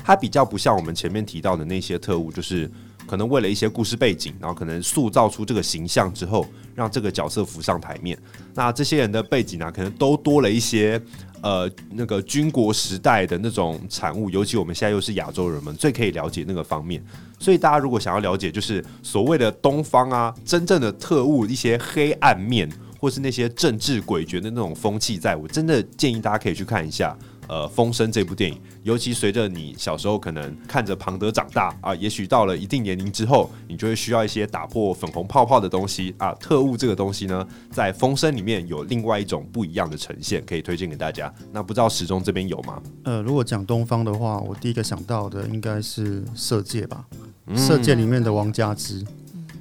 [0.07, 2.71] 它比较不像我们前面提到的那些特务，就是
[3.09, 6.47] 可能为了一些故事背景，然后可能塑造出这个形象之后，
[6.77, 8.17] 让这个角色浮上台面。
[8.55, 11.01] 那这些人的背景呢、可能都多了一些
[11.43, 17.05] 呃那个军国时代的那种产物，尤其我们现在又是亚洲人们，最可以了解那个方面。
[17.41, 27.19] 所以大家如果想要了解，就是所谓的东方啊，真正的特务一些黑暗面，或是那些政治诡谲的那种风气，在我真的建议大家可以去看一下。
[27.49, 36.35] 呃，风声这部电影，尤其随着你小时候可能看着庞德长大啊，也许到了一定年龄之后，你就会需要一些打破粉红泡泡的东西啊。
[36.35, 41.33] 特务这个东西呢，在风声里面有另外一种不一样的呈现，可以推荐给大家。
[41.53, 42.83] 那不知道时钟这边有吗？
[43.05, 47.05] 呃，如果讲东方的话，我第一个想到的应该是《色戒》吧，
[47.47, 49.05] 嗯，《色戒》里面的王佳芝，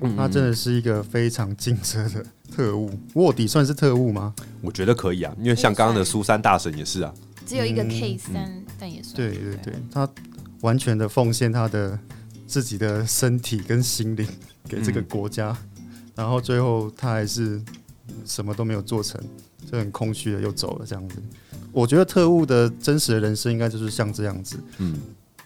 [0.02, 2.26] 嗯，他真的是一个非常尽责的
[2.56, 2.90] 特务。
[3.14, 4.34] 卧底算是特务吗？
[4.62, 7.14] 我觉得可以啊，因为像刚刚的苏珊大婶也是啊。
[7.46, 10.10] 只有一个 case，但、嗯、但也算对对对，他
[10.62, 11.98] 完全的奉献他的
[12.48, 14.28] 自己的身体跟心灵
[14.68, 15.86] 给这个国家，嗯、
[16.16, 17.62] 然后最后他还是
[18.26, 19.22] 什么都没有做成，
[19.72, 21.22] 就很空虚的又走了这样子。
[21.72, 25.00] 我觉得特务的真实的人生应该就是像这样子，嗯，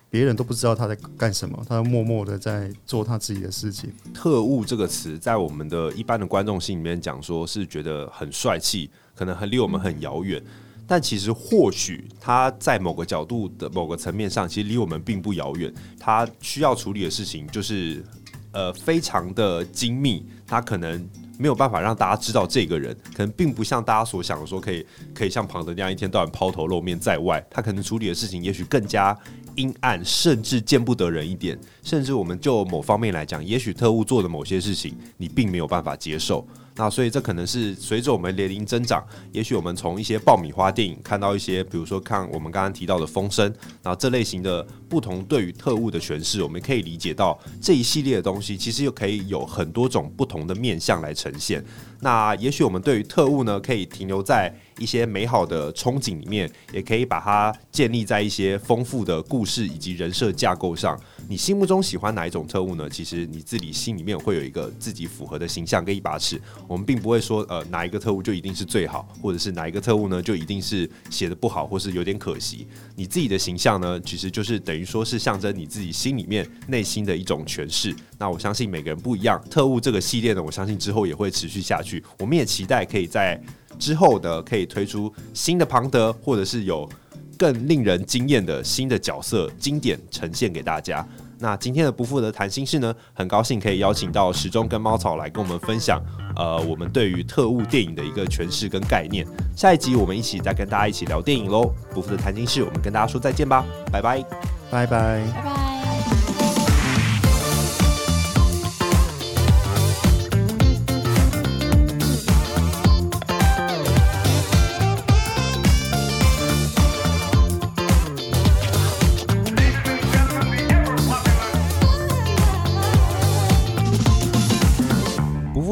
[0.09, 3.91] 别人都不知道他在干什么，他默默的在做他自己的事情。
[4.13, 10.41] 特务这个词在我们的一般的观众心里面讲说是觉得很帅气，可能很离我们很遥远。
[10.45, 15.71] 嗯但其实，或许他在某个角度的某个层面上，其实离我们并不遥远。
[15.99, 18.03] 他需要处理的事情就是，
[18.51, 20.25] 呃，非常的精密。
[20.47, 24.83] 他可能没有办法让大家知道这个人，可能并不像大家所想的说，可以
[25.13, 27.39] 可以像庞德那样一天到晚抛头露面在外。
[27.51, 29.15] 他可能处理的事情，也许更加
[29.57, 31.55] 阴暗，甚至见不得人一点。
[31.83, 36.47] 甚至我们就某方面来讲，也许特务做的某些事情，你并没有办法接受。
[36.79, 43.51] 那所以这可能是随着我们年龄增长，也许我们从一些爆米花电影看到一些，比如说看我们刚刚提到的《风声》，
[43.83, 51.61] 然后这类型的不同对于特务的诠释，我们可以理解到这一系列的东西其实又可以有很多种不同的面向来呈现。
[51.99, 60.97] 那也许我们对于特务呢，可以停留在一些美好的憧憬里面，也可以把它建立在一些丰富的故事以及人设架构上。
[61.27, 62.89] 你心目中喜欢哪一种特务呢？
[62.89, 66.41] 其实你自己心里面会有一个自己符合的形象跟一把尺。
[66.69, 72.67] 我们并不会说，呃，哪一个特务就一定是最好，或者是哪一个特务呢就一定是写得不好，或是有点可惜。
[72.95, 77.95] 你自己的形象呢，其实就是等于说是象征你自己心里面内心的一种诠释。
[78.19, 79.43] 那我相信每个人不一样。
[79.49, 82.03] 特务这个系列呢，我相信之后也会持续下去。
[82.19, 83.41] 我们也期待可以在。
[83.77, 86.89] 之后的可以推出新的庞德，或者是有
[87.37, 91.07] 更令人惊艳的新的角色经典呈现给大家。
[91.39, 96.01] 那今天的不负责谈心事呢，很高兴可以邀请到时钟跟猫草来跟我们分享，
[96.35, 99.25] 呃，我们对于特务电影的一个诠释跟概念。
[99.55, 101.73] 下一集我们一起再跟大家一起聊电影喽。
[101.93, 104.21] 不负责谈心事，我们跟大家说再见吧，拜拜，
[104.69, 105.68] 拜拜，拜拜。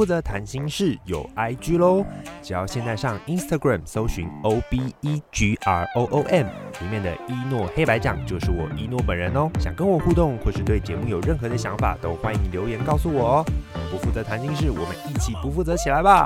[0.07, 2.05] 不负责谈心事有 IG 喽，
[2.41, 6.47] 只要现在上 Instagram 搜寻 O B E G R O O M，
[6.79, 9.49] 里面的一诺黑白酱就是我一诺本人哦。
[9.59, 13.45] 想跟我互动或是对节目有任何的想法，都欢迎留言告诉我哦。
[13.91, 16.25] 不负责谈心事，我们一起不负责起来吧。